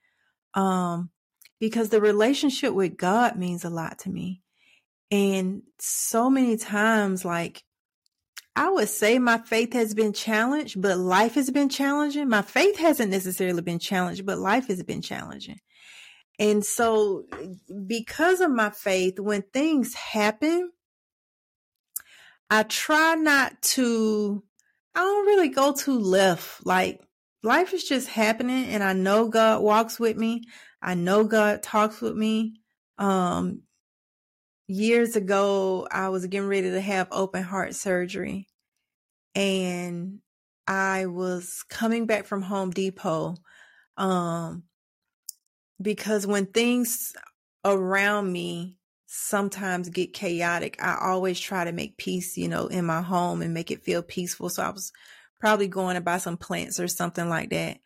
Um, 0.54 1.10
because 1.60 1.90
the 1.90 2.02
relationship 2.02 2.74
with 2.74 2.98
God 2.98 3.36
means 3.36 3.66
a 3.66 3.70
lot 3.70 4.00
to 4.00 4.10
me. 4.10 4.44
And 5.10 5.64
so 5.80 6.30
many 6.30 6.58
times, 6.58 7.24
like, 7.24 7.64
I 8.58 8.70
would 8.70 8.90
say 8.90 9.20
my 9.20 9.38
faith 9.38 9.74
has 9.74 9.94
been 9.94 10.14
challenged, 10.14 10.82
but 10.82 10.98
life 10.98 11.36
has 11.36 11.52
been 11.52 11.70
challenging. 11.70 12.28
My 12.28 12.42
faith 12.42 12.76
hasn't 12.80 13.12
necessarily 13.12 13.62
been 13.62 13.78
challenged, 13.78 14.26
but 14.26 14.40
life 14.40 14.68
has 14.70 14.82
been 14.82 15.04
challenging. 15.04 15.60
And 16.40 16.66
so, 16.66 17.26
because 17.86 18.42
of 18.42 18.50
my 18.50 18.72
faith, 18.72 19.20
when 19.20 19.44
things 19.54 19.94
happen, 19.94 20.72
I 22.50 22.64
try 22.64 23.14
not 23.14 23.62
to, 23.62 24.44
I 24.96 25.02
don't 25.02 25.28
really 25.28 25.50
go 25.50 25.74
too 25.74 26.00
left. 26.00 26.66
Like, 26.66 27.00
life 27.44 27.76
is 27.76 27.84
just 27.84 28.08
happening, 28.08 28.70
and 28.70 28.82
I 28.84 28.94
know 28.94 29.28
God 29.28 29.62
walks 29.62 30.00
with 30.00 30.18
me. 30.18 30.42
I 30.82 30.96
know 30.96 31.26
God 31.26 31.62
talks 31.62 32.02
with 32.02 32.16
me. 32.16 32.56
Um, 32.98 33.62
years 34.68 35.16
ago, 35.16 35.88
I 35.90 36.10
was 36.10 36.28
getting 36.28 36.50
ready 36.50 36.72
to 36.72 36.82
have 36.82 37.08
open 37.12 37.44
heart 37.44 37.74
surgery 37.76 38.48
and 39.34 40.20
I 40.68 41.06
was 41.06 41.64
coming 41.70 42.06
back 42.06 42.26
from 42.26 42.42
Home 42.42 42.72
Depot. 42.72 43.36
Um, 43.96 44.64
because 45.82 46.28
when 46.28 46.48
things 46.48 47.14
around 47.64 48.32
me 48.32 48.78
sometimes 49.06 49.90
get 49.90 50.14
chaotic, 50.14 50.82
I 50.84 50.98
always 51.02 51.40
try 51.40 51.64
to 51.64 51.72
make 51.72 51.98
peace, 51.98 52.38
you 52.38 52.50
know, 52.50 52.68
in 52.68 52.86
my 52.86 53.02
home 53.02 53.42
and 53.42 53.54
make 53.54 53.72
it 53.72 53.84
feel 53.84 54.02
peaceful. 54.02 54.50
So 54.50 54.64
I 54.64 54.70
was 54.70 54.92
probably 55.40 55.68
going 55.68 55.96
to 55.96 56.02
buy 56.02 56.18
some 56.18 56.38
plants 56.38 56.80
or 56.80 56.88
something 56.88 57.30
like 57.30 57.52
that. 57.52 57.80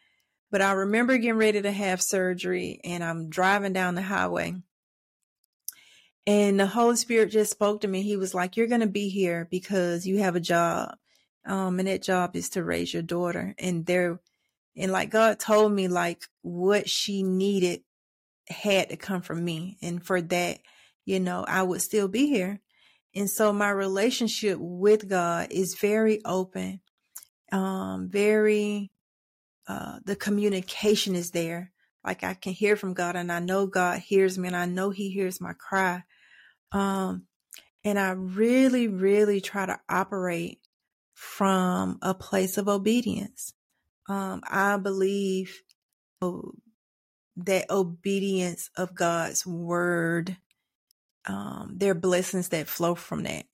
But 0.49 0.61
I 0.61 0.71
remember 0.71 1.17
getting 1.17 1.37
ready 1.37 1.61
to 1.61 1.71
have 1.71 2.01
surgery 2.01 2.81
and 2.83 3.03
I'm 3.03 3.29
driving 3.29 3.73
down 3.73 3.95
the 3.95 4.01
highway 4.01 4.55
and 6.27 6.59
the 6.59 6.67
Holy 6.67 6.95
Spirit 6.95 7.31
just 7.31 7.51
spoke 7.51 7.81
to 7.81 7.87
me. 7.87 8.03
He 8.03 8.17
was 8.17 8.33
like, 8.33 8.55
You're 8.55 8.67
going 8.67 8.81
to 8.81 8.87
be 8.87 9.09
here 9.09 9.47
because 9.49 10.05
you 10.05 10.19
have 10.19 10.35
a 10.35 10.41
job. 10.41 10.95
Um, 11.45 11.79
and 11.79 11.87
that 11.87 12.03
job 12.03 12.35
is 12.35 12.49
to 12.49 12.63
raise 12.63 12.93
your 12.93 13.01
daughter. 13.01 13.55
And 13.57 13.85
there, 13.85 14.19
and 14.77 14.91
like 14.91 15.09
God 15.09 15.39
told 15.39 15.71
me, 15.71 15.87
like 15.87 16.21
what 16.43 16.87
she 16.87 17.23
needed 17.23 17.81
had 18.47 18.89
to 18.89 18.97
come 18.97 19.21
from 19.21 19.43
me. 19.43 19.77
And 19.81 20.05
for 20.05 20.21
that, 20.21 20.59
you 21.05 21.19
know, 21.19 21.43
I 21.47 21.63
would 21.63 21.81
still 21.81 22.07
be 22.07 22.27
here. 22.27 22.59
And 23.15 23.29
so 23.29 23.51
my 23.51 23.71
relationship 23.71 24.57
with 24.59 25.09
God 25.09 25.47
is 25.51 25.75
very 25.75 26.21
open, 26.23 26.79
um, 27.51 28.07
very, 28.09 28.91
uh, 29.67 29.99
the 30.05 30.15
communication 30.15 31.15
is 31.15 31.31
there. 31.31 31.71
Like 32.05 32.23
I 32.23 32.33
can 32.33 32.53
hear 32.53 32.75
from 32.75 32.93
God 32.93 33.15
and 33.15 33.31
I 33.31 33.39
know 33.39 33.67
God 33.67 33.99
hears 33.99 34.37
me 34.37 34.47
and 34.47 34.57
I 34.57 34.65
know 34.65 34.89
he 34.89 35.11
hears 35.11 35.39
my 35.39 35.53
cry. 35.53 36.03
Um, 36.71 37.27
and 37.83 37.99
I 37.99 38.11
really, 38.11 38.87
really 38.87 39.41
try 39.41 39.65
to 39.65 39.79
operate 39.89 40.59
from 41.13 41.99
a 42.01 42.13
place 42.13 42.57
of 42.57 42.67
obedience. 42.67 43.53
Um, 44.09 44.41
I 44.49 44.77
believe 44.77 45.61
that 47.37 47.69
obedience 47.69 48.69
of 48.75 48.95
God's 48.95 49.45
word, 49.45 50.37
um, 51.25 51.73
there 51.77 51.91
are 51.91 51.95
blessings 51.95 52.49
that 52.49 52.67
flow 52.67 52.95
from 52.95 53.23
that. 53.23 53.45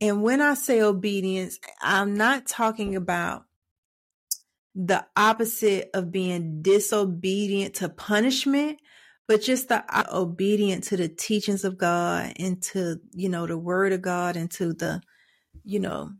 And 0.00 0.22
when 0.22 0.40
I 0.40 0.54
say 0.54 0.82
obedience, 0.82 1.58
I'm 1.82 2.14
not 2.14 2.46
talking 2.46 2.96
about 2.96 3.44
the 4.74 5.04
opposite 5.16 5.90
of 5.94 6.12
being 6.12 6.62
disobedient 6.62 7.74
to 7.76 7.88
punishment, 7.88 8.80
but 9.26 9.42
just 9.42 9.68
the 9.68 9.84
obedient 10.12 10.84
to 10.84 10.96
the 10.96 11.08
teachings 11.08 11.64
of 11.64 11.78
God 11.78 12.32
and 12.36 12.62
to, 12.64 13.00
you 13.12 13.28
know, 13.28 13.46
the 13.46 13.58
word 13.58 13.92
of 13.92 14.02
God 14.02 14.36
and 14.36 14.50
to 14.52 14.72
the, 14.72 15.02
you 15.64 15.80
know, 15.80 16.10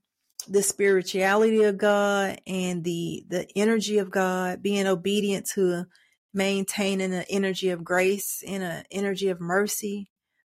the 0.49 0.63
spirituality 0.63 1.63
of 1.63 1.79
God 1.79 2.41
and 2.47 2.83
the, 2.83 3.25
the 3.29 3.47
energy 3.57 3.99
of 3.99 4.11
God, 4.11 4.63
being 4.63 4.87
obedient 4.87 5.47
to 5.55 5.87
maintaining 6.33 7.13
an 7.13 7.25
energy 7.29 7.71
of 7.71 7.85
grace 7.85 8.43
and 8.47 8.63
an 8.63 8.85
energy 8.91 9.29
of 9.29 9.41
mercy, 9.41 10.11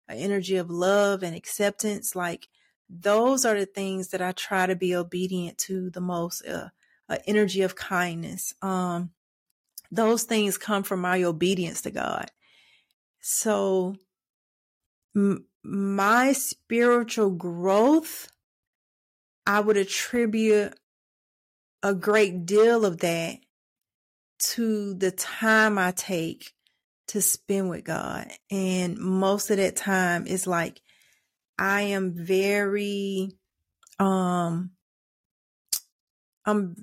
an 0.09 0.19
energy 0.19 0.57
of 0.57 0.71
love 0.71 1.23
and 1.23 1.37
acceptance. 1.37 2.15
Like 2.15 2.49
those 2.89 3.45
are 3.45 3.59
the 3.59 3.67
things 3.67 4.09
that 4.09 4.23
I 4.23 4.33
try 4.33 4.67
to 4.67 4.77
be 4.77 4.95
obedient 4.95 5.59
to 5.59 5.91
the 5.91 6.01
most, 6.01 6.47
uh, 6.47 6.69
an 7.09 7.19
energy 7.27 7.63
of 7.63 7.77
kindness. 7.77 8.55
Um, 8.63 9.11
those 9.91 10.25
things 10.25 10.59
come 10.59 10.83
from 10.83 11.01
my 11.01 11.23
obedience 11.23 11.83
to 11.83 11.91
God. 11.91 12.31
So 13.21 13.97
m- 15.17 15.47
my 15.63 16.33
spiritual 16.33 17.31
growth, 17.31 18.29
I 19.47 19.61
would 19.61 19.77
attribute 19.77 20.79
a 21.83 21.95
great 21.95 22.45
deal 22.45 22.85
of 22.85 22.99
that 22.99 23.39
to 24.39 24.95
the 24.95 25.11
time 25.11 25.79
I 25.79 25.93
take 25.93 26.53
to 27.09 27.23
spend 27.23 27.71
with 27.71 27.85
God. 27.85 28.29
And 28.51 28.99
most 28.99 29.51
of 29.51 29.57
that 29.57 29.77
time 29.77 30.27
is 30.27 30.47
like 30.47 30.81
I 31.59 31.83
am 31.83 32.13
very 32.13 33.31
um 33.99 34.71
I'm 36.45 36.77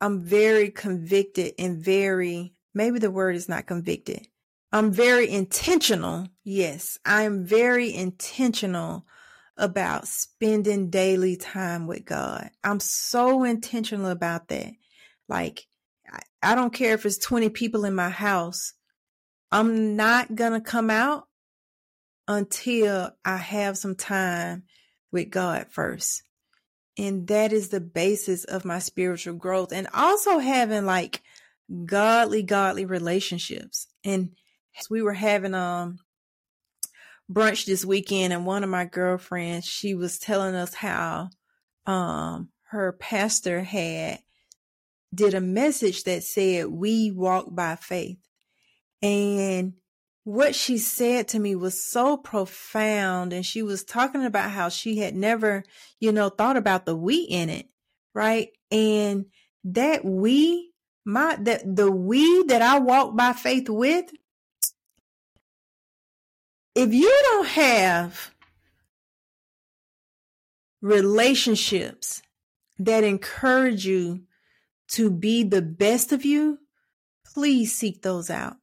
I'm 0.00 0.24
very 0.24 0.70
convicted 0.70 1.54
and 1.58 1.78
very 1.78 2.52
maybe 2.74 2.98
the 2.98 3.10
word 3.10 3.36
is 3.36 3.48
not 3.48 3.66
convicted. 3.66 4.28
I'm 4.72 4.92
very 4.92 5.30
intentional. 5.30 6.28
Yes, 6.44 6.98
I 7.04 7.22
am 7.22 7.44
very 7.46 7.94
intentional 7.94 9.06
about 9.56 10.06
spending 10.06 10.90
daily 10.90 11.36
time 11.36 11.86
with 11.86 12.04
God. 12.04 12.50
I'm 12.62 12.80
so 12.80 13.44
intentional 13.44 14.10
about 14.10 14.48
that. 14.48 14.72
Like, 15.28 15.66
I 16.42 16.54
don't 16.54 16.72
care 16.72 16.94
if 16.94 17.06
it's 17.06 17.18
20 17.18 17.48
people 17.48 17.84
in 17.84 17.94
my 17.94 18.10
house. 18.10 18.74
I'm 19.50 19.96
not 19.96 20.34
going 20.34 20.52
to 20.52 20.60
come 20.60 20.90
out 20.90 21.24
until 22.28 23.12
I 23.24 23.36
have 23.36 23.78
some 23.78 23.94
time 23.94 24.64
with 25.10 25.30
God 25.30 25.68
first. 25.70 26.22
And 26.98 27.26
that 27.28 27.52
is 27.52 27.68
the 27.68 27.80
basis 27.80 28.44
of 28.44 28.64
my 28.64 28.78
spiritual 28.78 29.34
growth 29.34 29.72
and 29.72 29.86
also 29.92 30.38
having 30.38 30.86
like 30.86 31.22
godly, 31.84 32.42
godly 32.42 32.86
relationships. 32.86 33.86
And 34.04 34.30
we 34.90 35.02
were 35.02 35.14
having 35.14 35.54
um 35.54 35.98
brunch 37.30 37.66
this 37.66 37.84
weekend 37.84 38.32
and 38.32 38.46
one 38.46 38.62
of 38.62 38.70
my 38.70 38.84
girlfriends 38.84 39.66
she 39.66 39.94
was 39.94 40.18
telling 40.18 40.54
us 40.54 40.74
how 40.74 41.28
um 41.86 42.48
her 42.70 42.92
pastor 42.92 43.62
had 43.62 44.20
did 45.12 45.34
a 45.34 45.40
message 45.40 46.04
that 46.04 46.22
said 46.22 46.66
we 46.66 47.10
walk 47.10 47.46
by 47.50 47.74
faith 47.74 48.18
and 49.02 49.72
what 50.26 50.54
she 50.54 50.76
said 50.76 51.28
to 51.28 51.38
me 51.38 51.54
was 51.54 51.80
so 51.80 52.16
profound 52.16 53.32
and 53.32 53.46
she 53.46 53.62
was 53.62 53.84
talking 53.84 54.24
about 54.24 54.50
how 54.50 54.68
she 54.68 54.98
had 54.98 55.14
never 55.14 55.62
you 56.00 56.10
know 56.10 56.28
thought 56.28 56.56
about 56.56 56.84
the 56.84 56.96
we 56.96 57.18
in 57.22 57.48
it 57.48 57.68
right? 58.16 58.48
And 58.70 59.26
that 59.62 60.04
we, 60.04 60.72
my, 61.04 61.36
that 61.40 61.76
the 61.76 61.92
we 61.92 62.44
that 62.44 62.62
I 62.62 62.78
walk 62.78 63.14
by 63.14 63.34
faith 63.34 63.68
with, 63.68 64.10
if 66.74 66.94
you 66.94 67.20
don't 67.24 67.48
have 67.48 68.30
relationships 70.80 72.22
that 72.78 73.04
encourage 73.04 73.86
you 73.86 74.22
to 74.88 75.10
be 75.10 75.42
the 75.42 75.62
best 75.62 76.10
of 76.10 76.24
you, 76.24 76.58
please 77.34 77.76
seek 77.76 78.00
those 78.00 78.30
out. 78.30 78.56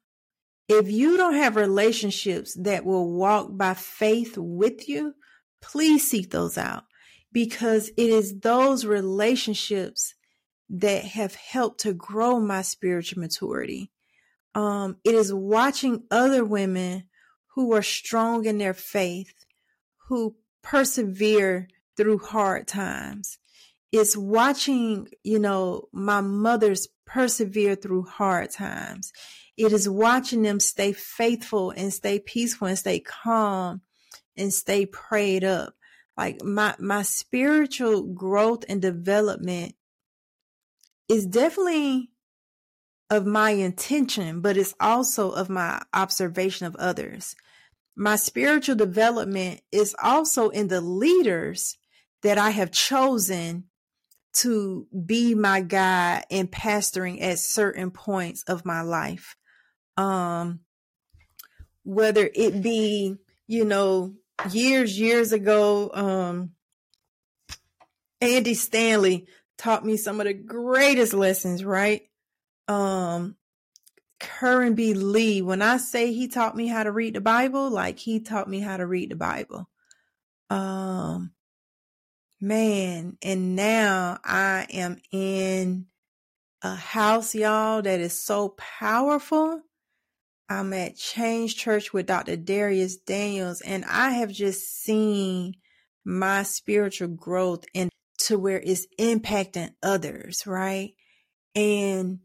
If 0.70 0.90
you 0.90 1.18
don't 1.18 1.36
have 1.36 1.56
relationships 1.56 2.56
that 2.62 2.86
will 2.86 3.12
walk 3.12 3.50
by 3.52 3.74
faith 3.74 4.38
with 4.38 4.88
you, 4.88 5.14
please 5.62 6.10
seek 6.10 6.32
those 6.32 6.58
out 6.58 6.84
because 7.32 7.90
it 7.90 8.10
is 8.10 8.40
those 8.40 8.86
relationships 8.86 10.14
that 10.70 11.04
have 11.04 11.36
helped 11.36 11.82
to 11.82 11.94
grow 11.94 12.40
my 12.40 12.62
spiritual 12.62 13.22
maturity. 13.22 13.92
Um, 14.56 14.98
it 15.04 15.16
is 15.16 15.34
watching 15.34 16.04
other 16.10 16.46
women 16.46 17.04
who 17.56 17.74
are 17.74 17.82
strong 17.82 18.46
in 18.46 18.58
their 18.58 18.74
faith, 18.74 19.46
who 20.08 20.36
persevere 20.62 21.68
through 21.98 22.20
hard 22.20 22.68
times. 22.68 23.38
It's 23.92 24.18
watching, 24.18 25.10
you 25.24 25.38
know, 25.38 25.90
my 25.92 26.22
mother's 26.22 26.88
persevere 27.06 27.76
through 27.76 28.06
hard 28.06 28.50
times. 28.52 29.12
It 29.58 29.72
is 29.72 29.88
watching 29.88 30.42
them 30.42 30.60
stay 30.60 30.94
faithful 30.94 31.72
and 31.72 31.94
stay 31.94 32.20
peaceful 32.20 32.68
and 32.68 32.78
stay 32.78 33.00
calm 33.00 33.82
and 34.36 34.54
stay 34.54 34.86
prayed 34.86 35.44
up. 35.44 35.76
Like 36.18 36.44
my, 36.44 36.76
my 36.80 37.04
spiritual 37.04 38.04
growth 38.04 38.66
and 38.68 38.82
development 38.82 39.76
is 41.08 41.26
definitely 41.26 42.12
of 43.10 43.26
my 43.26 43.52
intention, 43.52 44.42
but 44.42 44.58
it's 44.58 44.74
also 44.80 45.32
of 45.32 45.50
my 45.50 45.82
observation 45.94 46.66
of 46.66 46.76
others. 46.78 47.36
My 47.96 48.16
spiritual 48.16 48.76
development 48.76 49.62
is 49.72 49.96
also 50.02 50.50
in 50.50 50.68
the 50.68 50.82
leaders 50.82 51.78
that 52.24 52.40
I 52.40 52.50
have 52.50 52.72
chosen 52.72 53.66
to 54.34 54.88
be 55.06 55.36
my 55.36 55.62
guide 55.62 56.26
in 56.32 56.48
pastoring 56.48 57.22
at 57.22 57.38
certain 57.38 57.92
points 57.92 58.44
of 58.48 58.66
my 58.66 58.82
life. 58.82 59.36
Um, 59.98 60.62
whether 61.84 62.30
it 62.34 62.62
be, 62.62 63.18
you 63.48 63.66
know, 63.66 64.14
years, 64.50 65.00
years 65.00 65.32
ago, 65.32 65.92
um, 65.94 66.52
Andy 68.22 68.54
Stanley 68.54 69.28
taught 69.58 69.86
me 69.86 69.98
some 69.98 70.20
of 70.20 70.28
the 70.28 70.34
greatest 70.34 71.14
lessons, 71.14 71.64
right? 71.64 72.04
Um, 72.68 73.36
Curran 74.20 74.76
B. 74.76 74.94
Lee, 74.94 75.42
when 75.42 75.62
I 75.62 75.78
say 75.78 76.14
he 76.14 76.30
taught 76.30 76.56
me 76.56 76.68
how 76.68 76.84
to 76.84 76.92
read 76.92 77.16
the 77.16 77.22
Bible, 77.22 77.70
like 77.70 78.00
he 78.00 78.22
taught 78.22 78.50
me 78.50 78.62
how 78.62 78.78
to 78.78 78.88
read 78.88 79.12
the 79.12 79.16
Bible. 79.16 79.70
Um, 80.50 81.34
man, 82.40 83.18
and 83.22 83.56
now 83.56 84.20
I 84.24 84.68
am 84.72 84.98
in 85.12 85.88
a 86.62 86.76
house, 86.76 87.36
y'all, 87.36 87.82
that 87.82 88.00
is 88.00 88.24
so 88.24 88.50
powerful. 88.50 89.62
I'm 90.50 90.74
at 90.74 90.96
Change 90.96 91.56
Church 91.56 91.94
with 91.94 92.06
Dr. 92.06 92.38
Dharius 92.38 92.96
Daniels, 93.06 93.62
and 93.62 93.86
I 93.86 94.12
have 94.12 94.32
just 94.32 94.84
seen 94.84 95.56
my 96.06 96.44
spiritual 96.44 97.08
growth 97.10 97.66
and 97.74 97.90
to 98.20 98.38
where 98.38 98.60
it's 98.60 98.88
impacting 99.00 99.72
others, 99.82 100.46
right? 100.46 100.94
And 101.56 102.20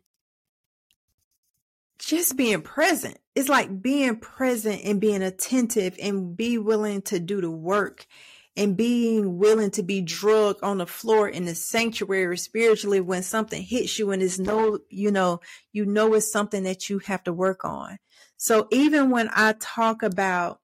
just 1.99 2.37
being 2.37 2.63
present. 2.63 3.19
It's 3.35 3.49
like 3.49 3.83
being 3.83 4.17
present 4.17 4.83
and 4.85 5.01
being 5.01 5.23
attentive 5.23 5.97
and 6.01 6.37
be 6.37 6.59
willing 6.59 7.03
to 7.03 7.19
do 7.21 7.41
the 7.41 7.51
work 7.51 8.07
and 8.57 8.77
being 8.77 9.39
willing 9.39 9.71
to 9.73 9.83
be 9.83 10.01
drugged 10.01 10.63
on 10.63 10.79
the 10.79 10.87
floor 10.87 11.29
in 11.29 11.45
the 11.45 11.55
sanctuary 11.55 12.37
spiritually 12.39 13.01
when 13.01 13.23
something 13.23 13.63
hits 13.63 13.99
you 13.99 14.11
and 14.11 14.23
it's 14.23 14.39
no, 14.39 14.79
you 14.89 15.11
know, 15.11 15.41
you 15.73 15.87
know 15.87 16.15
it's 16.15 16.33
something 16.33 16.65
that 16.65 16.89
you 16.89 16.99
have 17.01 17.23
to 17.25 17.33
work 17.33 17.65
on. 17.65 17.99
So 18.39 18.69
even 18.71 19.11
when 19.11 19.29
I 19.35 19.55
talk 19.59 20.03
about 20.03 20.61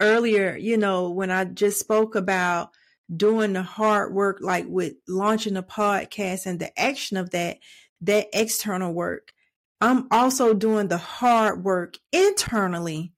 earlier, 0.00 0.54
you 0.54 0.76
know, 0.76 1.10
when 1.10 1.30
I 1.30 1.44
just 1.46 1.80
spoke 1.80 2.14
about 2.14 2.70
doing 3.14 3.54
the 3.54 3.62
hard 3.62 4.12
work, 4.14 4.38
like 4.40 4.66
with 4.68 4.94
launching 5.08 5.56
a 5.56 5.62
podcast 5.62 6.46
and 6.46 6.60
the 6.60 6.78
action 6.78 7.16
of 7.16 7.30
that, 7.30 7.58
that 8.02 8.28
external 8.34 8.92
work, 8.92 9.32
I'm 9.80 10.06
also 10.10 10.52
doing 10.52 10.88
the 10.88 10.98
hard 10.98 11.64
work 11.64 11.96
internally 12.12 13.12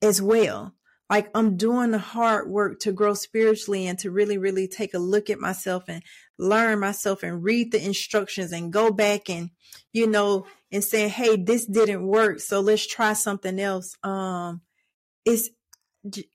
as 0.00 0.22
well. 0.22 0.74
Like 1.10 1.30
I'm 1.34 1.56
doing 1.56 1.90
the 1.90 1.98
hard 1.98 2.48
work 2.48 2.80
to 2.80 2.92
grow 2.92 3.14
spiritually 3.14 3.86
and 3.88 3.98
to 4.00 4.10
really, 4.10 4.38
really 4.38 4.68
take 4.68 4.94
a 4.94 4.98
look 4.98 5.30
at 5.30 5.38
myself 5.38 5.84
and 5.88 6.02
learn 6.38 6.80
myself 6.80 7.22
and 7.22 7.42
read 7.42 7.72
the 7.72 7.84
instructions 7.84 8.52
and 8.52 8.72
go 8.72 8.90
back 8.90 9.30
and, 9.30 9.50
you 9.92 10.06
know, 10.06 10.46
and 10.72 10.82
saying, 10.82 11.10
Hey, 11.10 11.36
this 11.36 11.66
didn't 11.66 12.06
work. 12.06 12.40
So 12.40 12.60
let's 12.60 12.86
try 12.86 13.12
something 13.12 13.58
else. 13.60 13.96
Um, 14.02 14.62
it's, 15.24 15.50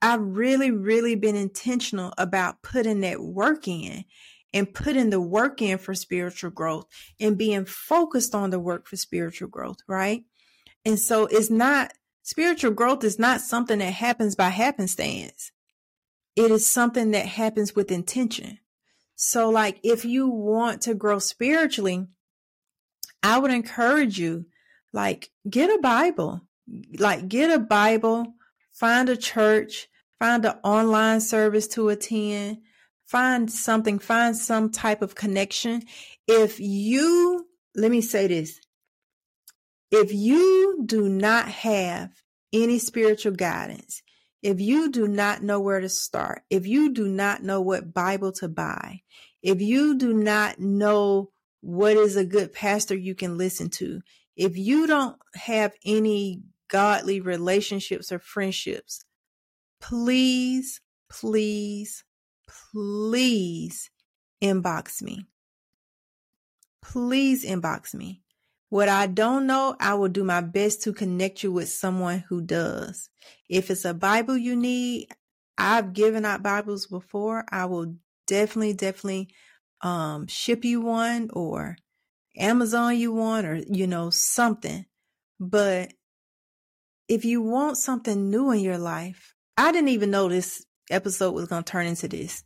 I've 0.02 0.20
really, 0.20 0.70
really 0.70 1.14
been 1.14 1.36
intentional 1.36 2.12
about 2.18 2.62
putting 2.62 3.00
that 3.00 3.20
work 3.20 3.68
in 3.68 4.04
and 4.52 4.74
putting 4.74 5.10
the 5.10 5.20
work 5.20 5.62
in 5.62 5.78
for 5.78 5.94
spiritual 5.94 6.50
growth 6.50 6.86
and 7.20 7.38
being 7.38 7.64
focused 7.66 8.34
on 8.34 8.50
the 8.50 8.58
work 8.58 8.88
for 8.88 8.96
spiritual 8.96 9.48
growth, 9.48 9.78
right? 9.86 10.24
And 10.84 10.98
so 10.98 11.26
it's 11.26 11.50
not 11.50 11.92
Spiritual 12.22 12.70
growth 12.70 13.02
is 13.02 13.18
not 13.18 13.40
something 13.40 13.78
that 13.78 13.92
happens 13.92 14.36
by 14.36 14.50
happenstance. 14.50 15.50
It 16.36 16.52
is 16.52 16.64
something 16.64 17.10
that 17.10 17.26
happens 17.26 17.74
with 17.74 17.90
intention. 17.90 18.58
So, 19.22 19.50
like, 19.50 19.80
if 19.82 20.06
you 20.06 20.28
want 20.28 20.80
to 20.82 20.94
grow 20.94 21.18
spiritually, 21.18 22.06
I 23.22 23.38
would 23.38 23.50
encourage 23.50 24.18
you, 24.18 24.46
like, 24.94 25.28
get 25.48 25.68
a 25.68 25.78
Bible, 25.78 26.40
like, 26.98 27.28
get 27.28 27.50
a 27.50 27.58
Bible, 27.58 28.32
find 28.72 29.10
a 29.10 29.18
church, 29.18 29.88
find 30.18 30.42
an 30.46 30.54
online 30.64 31.20
service 31.20 31.68
to 31.68 31.90
attend, 31.90 32.62
find 33.04 33.52
something, 33.52 33.98
find 33.98 34.34
some 34.34 34.70
type 34.70 35.02
of 35.02 35.14
connection. 35.14 35.82
If 36.26 36.58
you, 36.58 37.46
let 37.74 37.90
me 37.90 38.00
say 38.00 38.26
this, 38.26 38.58
if 39.90 40.14
you 40.14 40.82
do 40.86 41.10
not 41.10 41.46
have 41.46 42.10
any 42.54 42.78
spiritual 42.78 43.32
guidance, 43.32 44.02
if 44.42 44.60
you 44.60 44.90
do 44.90 45.06
not 45.06 45.42
know 45.42 45.60
where 45.60 45.80
to 45.80 45.88
start, 45.88 46.42
if 46.50 46.66
you 46.66 46.92
do 46.92 47.06
not 47.08 47.42
know 47.42 47.60
what 47.60 47.92
Bible 47.92 48.32
to 48.32 48.48
buy, 48.48 49.02
if 49.42 49.60
you 49.60 49.96
do 49.96 50.14
not 50.14 50.58
know 50.58 51.30
what 51.60 51.96
is 51.96 52.16
a 52.16 52.24
good 52.24 52.52
pastor 52.52 52.94
you 52.94 53.14
can 53.14 53.36
listen 53.36 53.68
to, 53.68 54.00
if 54.36 54.56
you 54.56 54.86
don't 54.86 55.16
have 55.34 55.74
any 55.84 56.42
godly 56.68 57.20
relationships 57.20 58.10
or 58.10 58.18
friendships, 58.18 59.04
please, 59.80 60.80
please, 61.10 62.04
please 62.72 63.90
inbox 64.42 65.02
me. 65.02 65.26
Please 66.82 67.44
inbox 67.44 67.94
me. 67.94 68.22
What 68.70 68.88
I 68.88 69.08
don't 69.08 69.48
know, 69.48 69.76
I 69.80 69.94
will 69.94 70.08
do 70.08 70.22
my 70.22 70.40
best 70.40 70.82
to 70.82 70.92
connect 70.92 71.42
you 71.42 71.50
with 71.50 71.68
someone 71.68 72.24
who 72.28 72.40
does. 72.40 73.08
If 73.48 73.68
it's 73.68 73.84
a 73.84 73.92
Bible 73.92 74.36
you 74.36 74.54
need, 74.54 75.08
I've 75.58 75.92
given 75.92 76.24
out 76.24 76.44
Bibles 76.44 76.86
before. 76.86 77.44
I 77.50 77.64
will 77.66 77.96
definitely, 78.28 78.74
definitely 78.74 79.34
um, 79.80 80.28
ship 80.28 80.64
you 80.64 80.80
one 80.80 81.30
or 81.32 81.78
Amazon 82.36 82.96
you 82.96 83.12
one 83.12 83.44
or, 83.44 83.56
you 83.56 83.88
know, 83.88 84.10
something. 84.10 84.86
But 85.40 85.92
if 87.08 87.24
you 87.24 87.42
want 87.42 87.76
something 87.76 88.30
new 88.30 88.52
in 88.52 88.60
your 88.60 88.78
life, 88.78 89.34
I 89.56 89.72
didn't 89.72 89.88
even 89.88 90.12
know 90.12 90.28
this 90.28 90.64
episode 90.92 91.32
was 91.32 91.48
going 91.48 91.64
to 91.64 91.72
turn 91.72 91.86
into 91.86 92.06
this. 92.06 92.44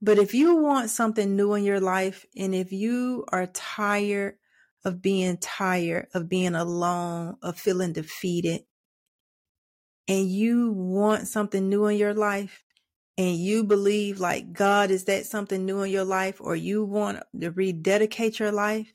But 0.00 0.18
if 0.18 0.34
you 0.34 0.54
want 0.54 0.90
something 0.90 1.34
new 1.34 1.54
in 1.54 1.64
your 1.64 1.80
life 1.80 2.24
and 2.36 2.54
if 2.54 2.70
you 2.70 3.24
are 3.32 3.46
tired 3.46 4.36
of 4.86 5.02
being 5.02 5.36
tired, 5.38 6.06
of 6.14 6.30
being 6.30 6.54
alone, 6.54 7.36
of 7.42 7.58
feeling 7.58 7.92
defeated, 7.92 8.62
and 10.08 10.30
you 10.30 10.70
want 10.72 11.28
something 11.28 11.68
new 11.68 11.86
in 11.86 11.98
your 11.98 12.14
life, 12.14 12.62
and 13.18 13.36
you 13.36 13.64
believe 13.64 14.20
like 14.20 14.52
God 14.52 14.92
is 14.92 15.06
that 15.06 15.26
something 15.26 15.66
new 15.66 15.82
in 15.82 15.90
your 15.90 16.04
life, 16.04 16.40
or 16.40 16.54
you 16.54 16.84
want 16.84 17.22
to 17.40 17.50
rededicate 17.50 18.38
your 18.38 18.52
life, 18.52 18.92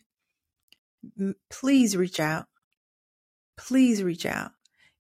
please 1.49 1.97
reach 1.97 2.19
out. 2.21 2.45
Please 3.57 4.01
reach 4.01 4.25
out. 4.25 4.51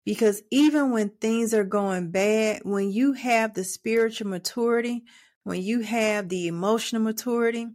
Because 0.05 0.41
even 0.51 0.91
when 0.91 1.09
things 1.09 1.53
are 1.53 1.63
going 1.63 2.11
bad, 2.11 2.61
when 2.63 2.91
you 2.91 3.13
have 3.13 3.53
the 3.53 3.63
spiritual 3.63 4.27
maturity, 4.27 5.03
when 5.43 5.61
you 5.61 5.81
have 5.81 6.27
the 6.27 6.47
emotional 6.47 7.01
maturity, 7.01 7.67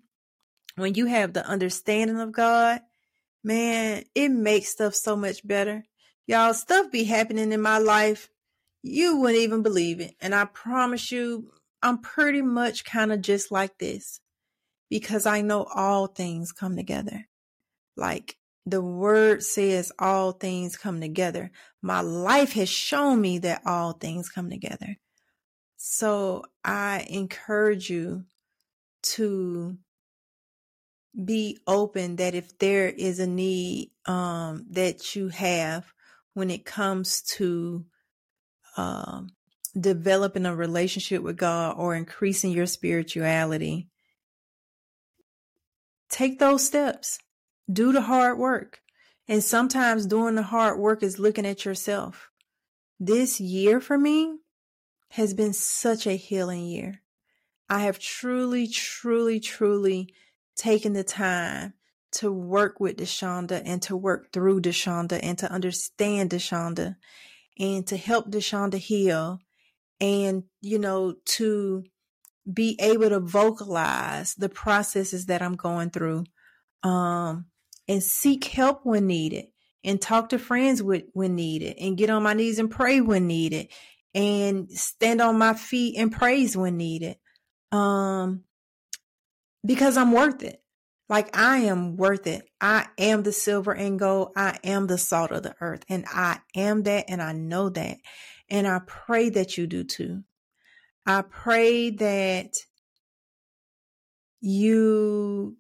when 0.76 0.94
you 0.94 1.06
have 1.06 1.32
the 1.32 1.46
understanding 1.46 2.20
of 2.20 2.32
God, 2.32 2.80
man, 3.46 4.02
it 4.16 4.28
makes 4.30 4.70
stuff 4.70 4.94
so 4.94 5.14
much 5.14 5.46
better. 5.46 5.84
Y'all, 6.26 6.52
stuff 6.52 6.90
be 6.90 7.04
happening 7.04 7.52
in 7.52 7.60
my 7.60 7.78
life. 7.78 8.28
You 8.82 9.18
wouldn't 9.18 9.38
even 9.38 9.62
believe 9.62 10.00
it. 10.00 10.14
And 10.20 10.34
I 10.34 10.46
promise 10.46 11.12
you, 11.12 11.52
I'm 11.80 11.98
pretty 11.98 12.42
much 12.42 12.84
kind 12.84 13.12
of 13.12 13.20
just 13.20 13.52
like 13.52 13.78
this 13.78 14.20
because 14.90 15.26
I 15.26 15.42
know 15.42 15.62
all 15.62 16.08
things 16.08 16.50
come 16.50 16.74
together. 16.74 17.28
Like 17.96 18.36
the 18.66 18.82
word 18.82 19.44
says 19.44 19.92
all 19.96 20.32
things 20.32 20.76
come 20.76 21.00
together. 21.00 21.52
My 21.80 22.00
life 22.00 22.52
has 22.54 22.68
shown 22.68 23.20
me 23.20 23.38
that 23.38 23.62
all 23.64 23.92
things 23.92 24.28
come 24.28 24.50
together. 24.50 24.96
So 25.76 26.42
I 26.64 27.06
encourage 27.08 27.90
you 27.90 28.24
to 29.02 29.78
be 31.24 31.58
open 31.66 32.16
that 32.16 32.34
if 32.34 32.58
there 32.58 32.88
is 32.88 33.18
a 33.18 33.26
need 33.26 33.90
um, 34.04 34.66
that 34.70 35.16
you 35.16 35.28
have 35.28 35.92
when 36.34 36.50
it 36.50 36.64
comes 36.64 37.22
to 37.22 37.86
um, 38.76 39.28
developing 39.78 40.46
a 40.46 40.54
relationship 40.54 41.22
with 41.22 41.36
God 41.36 41.76
or 41.78 41.94
increasing 41.94 42.50
your 42.50 42.66
spirituality, 42.66 43.88
take 46.10 46.38
those 46.38 46.66
steps. 46.66 47.18
Do 47.70 47.92
the 47.92 48.02
hard 48.02 48.38
work. 48.38 48.80
And 49.28 49.42
sometimes 49.42 50.06
doing 50.06 50.36
the 50.36 50.42
hard 50.42 50.78
work 50.78 51.02
is 51.02 51.18
looking 51.18 51.46
at 51.46 51.64
yourself. 51.64 52.30
This 53.00 53.40
year 53.40 53.80
for 53.80 53.98
me 53.98 54.38
has 55.10 55.34
been 55.34 55.52
such 55.52 56.06
a 56.06 56.12
healing 56.12 56.66
year. 56.66 57.00
I 57.68 57.80
have 57.80 57.98
truly, 57.98 58.68
truly, 58.68 59.40
truly 59.40 60.14
taken 60.56 60.92
the 60.92 61.04
time 61.04 61.74
to 62.12 62.32
work 62.32 62.80
with 62.80 62.96
De'Shonda 62.96 63.62
and 63.64 63.82
to 63.82 63.96
work 63.96 64.32
through 64.32 64.62
De'Shonda 64.62 65.20
and 65.22 65.38
to 65.38 65.50
understand 65.50 66.30
De'Shonda 66.30 66.96
and 67.58 67.86
to 67.86 67.96
help 67.96 68.30
De'Shonda 68.30 68.78
heal 68.78 69.38
and, 70.00 70.44
you 70.60 70.78
know, 70.78 71.14
to 71.24 71.84
be 72.50 72.78
able 72.80 73.08
to 73.08 73.20
vocalize 73.20 74.34
the 74.34 74.48
processes 74.48 75.26
that 75.26 75.42
I'm 75.42 75.56
going 75.56 75.90
through. 75.90 76.24
Um, 76.82 77.46
and 77.88 78.02
seek 78.02 78.44
help 78.44 78.80
when 78.84 79.06
needed 79.06 79.46
and 79.84 80.00
talk 80.00 80.30
to 80.30 80.38
friends 80.38 80.82
with, 80.82 81.04
when 81.12 81.34
needed 81.34 81.76
and 81.78 81.96
get 81.96 82.10
on 82.10 82.22
my 82.22 82.34
knees 82.34 82.58
and 82.58 82.70
pray 82.70 83.00
when 83.00 83.26
needed 83.26 83.68
and 84.14 84.70
stand 84.70 85.20
on 85.20 85.38
my 85.38 85.54
feet 85.54 85.96
and 85.96 86.10
praise 86.10 86.56
when 86.56 86.76
needed. 86.76 87.16
Um, 87.70 88.42
because 89.66 89.96
I'm 89.96 90.12
worth 90.12 90.42
it. 90.42 90.62
Like 91.08 91.36
I 91.36 91.58
am 91.58 91.96
worth 91.96 92.26
it. 92.26 92.48
I 92.60 92.86
am 92.98 93.22
the 93.22 93.32
silver 93.32 93.72
and 93.72 93.98
gold. 93.98 94.32
I 94.36 94.58
am 94.64 94.86
the 94.86 94.98
salt 94.98 95.30
of 95.30 95.42
the 95.42 95.54
earth 95.60 95.84
and 95.88 96.04
I 96.08 96.40
am 96.54 96.82
that 96.84 97.06
and 97.08 97.22
I 97.22 97.32
know 97.32 97.68
that. 97.70 97.98
And 98.48 98.66
I 98.66 98.80
pray 98.86 99.28
that 99.30 99.56
you 99.56 99.66
do 99.66 99.84
too. 99.84 100.24
I 101.04 101.22
pray 101.22 101.90
that 101.90 102.54
you 104.40 105.56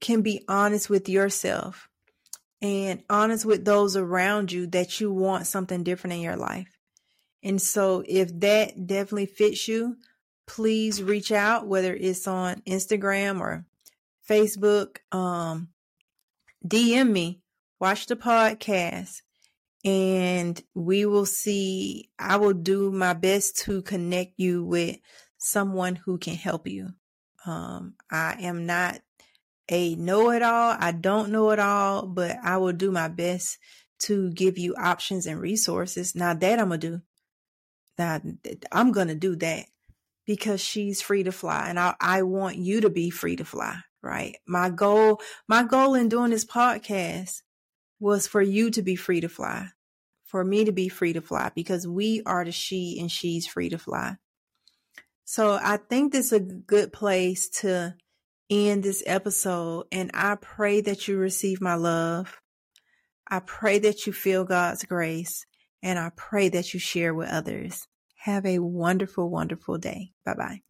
can 0.00 0.22
be 0.22 0.44
honest 0.48 0.90
with 0.90 1.08
yourself 1.08 1.88
and 2.60 3.02
honest 3.08 3.44
with 3.46 3.64
those 3.64 3.96
around 3.96 4.52
you 4.52 4.66
that 4.68 5.00
you 5.00 5.10
want 5.10 5.46
something 5.46 5.82
different 5.82 6.14
in 6.14 6.20
your 6.20 6.36
life. 6.36 6.68
And 7.42 7.60
so 7.60 8.02
if 8.06 8.38
that 8.40 8.86
definitely 8.86 9.26
fits 9.26 9.68
you, 9.68 9.96
please 10.46 11.02
reach 11.02 11.32
out, 11.32 11.66
whether 11.66 11.94
it's 11.94 12.26
on 12.26 12.62
Instagram 12.66 13.40
or 13.40 13.64
Facebook. 14.28 14.98
Um, 15.12 15.68
DM 16.66 17.10
me, 17.10 17.40
watch 17.80 18.06
the 18.06 18.16
podcast, 18.16 19.22
and 19.84 20.60
we 20.74 21.06
will 21.06 21.26
see. 21.26 22.10
I 22.18 22.36
will 22.36 22.54
do 22.54 22.90
my 22.90 23.12
best 23.12 23.58
to 23.64 23.82
connect 23.82 24.34
you 24.36 24.64
with 24.64 24.96
someone 25.38 25.96
who 25.96 26.18
can 26.18 26.34
help 26.34 26.66
you. 26.66 26.90
Um, 27.44 27.94
I 28.10 28.36
am 28.40 28.66
not 28.66 29.00
a 29.68 29.94
know 29.96 30.30
it 30.30 30.42
all. 30.42 30.76
I 30.78 30.92
don't 30.92 31.30
know 31.30 31.50
it 31.50 31.58
all, 31.58 32.06
but 32.06 32.36
I 32.42 32.56
will 32.56 32.72
do 32.72 32.90
my 32.90 33.08
best 33.08 33.58
to 33.98 34.30
give 34.30 34.58
you 34.58 34.74
options 34.76 35.26
and 35.26 35.40
resources. 35.40 36.14
Now 36.14 36.34
that 36.34 36.58
I'm 36.58 36.68
gonna 36.68 36.78
do. 36.78 37.00
Now 37.98 38.20
I'm 38.72 38.92
gonna 38.92 39.14
do 39.14 39.36
that 39.36 39.66
because 40.26 40.60
she's 40.60 41.00
free 41.00 41.22
to 41.22 41.32
fly 41.32 41.68
and 41.68 41.78
I, 41.78 41.94
I 42.00 42.22
want 42.22 42.56
you 42.56 42.82
to 42.82 42.90
be 42.90 43.10
free 43.10 43.36
to 43.36 43.44
fly, 43.44 43.76
right? 44.02 44.36
My 44.46 44.70
goal, 44.70 45.20
my 45.48 45.62
goal 45.62 45.94
in 45.94 46.08
doing 46.08 46.30
this 46.30 46.44
podcast 46.44 47.42
was 48.00 48.26
for 48.26 48.42
you 48.42 48.70
to 48.72 48.82
be 48.82 48.96
free 48.96 49.20
to 49.20 49.28
fly, 49.28 49.68
for 50.24 50.44
me 50.44 50.64
to 50.64 50.72
be 50.72 50.88
free 50.88 51.12
to 51.12 51.20
fly 51.20 51.50
because 51.54 51.86
we 51.86 52.22
are 52.26 52.44
the 52.44 52.52
she 52.52 52.98
and 53.00 53.10
she's 53.10 53.46
free 53.46 53.68
to 53.70 53.78
fly. 53.78 54.16
So 55.24 55.58
I 55.60 55.78
think 55.78 56.12
this 56.12 56.26
is 56.26 56.32
a 56.32 56.40
good 56.40 56.92
place 56.92 57.48
to 57.60 57.94
end 58.50 58.82
this 58.82 59.02
episode. 59.06 59.86
And 59.90 60.10
I 60.14 60.36
pray 60.36 60.80
that 60.82 61.08
you 61.08 61.18
receive 61.18 61.60
my 61.60 61.74
love. 61.74 62.40
I 63.28 63.40
pray 63.40 63.80
that 63.80 64.06
you 64.06 64.12
feel 64.12 64.44
God's 64.44 64.84
grace. 64.84 65.44
And 65.82 65.98
I 65.98 66.10
pray 66.16 66.48
that 66.48 66.74
you 66.74 66.80
share 66.80 67.14
with 67.14 67.28
others. 67.28 67.86
Have 68.26 68.44
a 68.44 68.58
wonderful, 68.58 69.30
wonderful 69.30 69.78
day. 69.78 70.12
Bye 70.22 70.34
bye. 70.34 70.62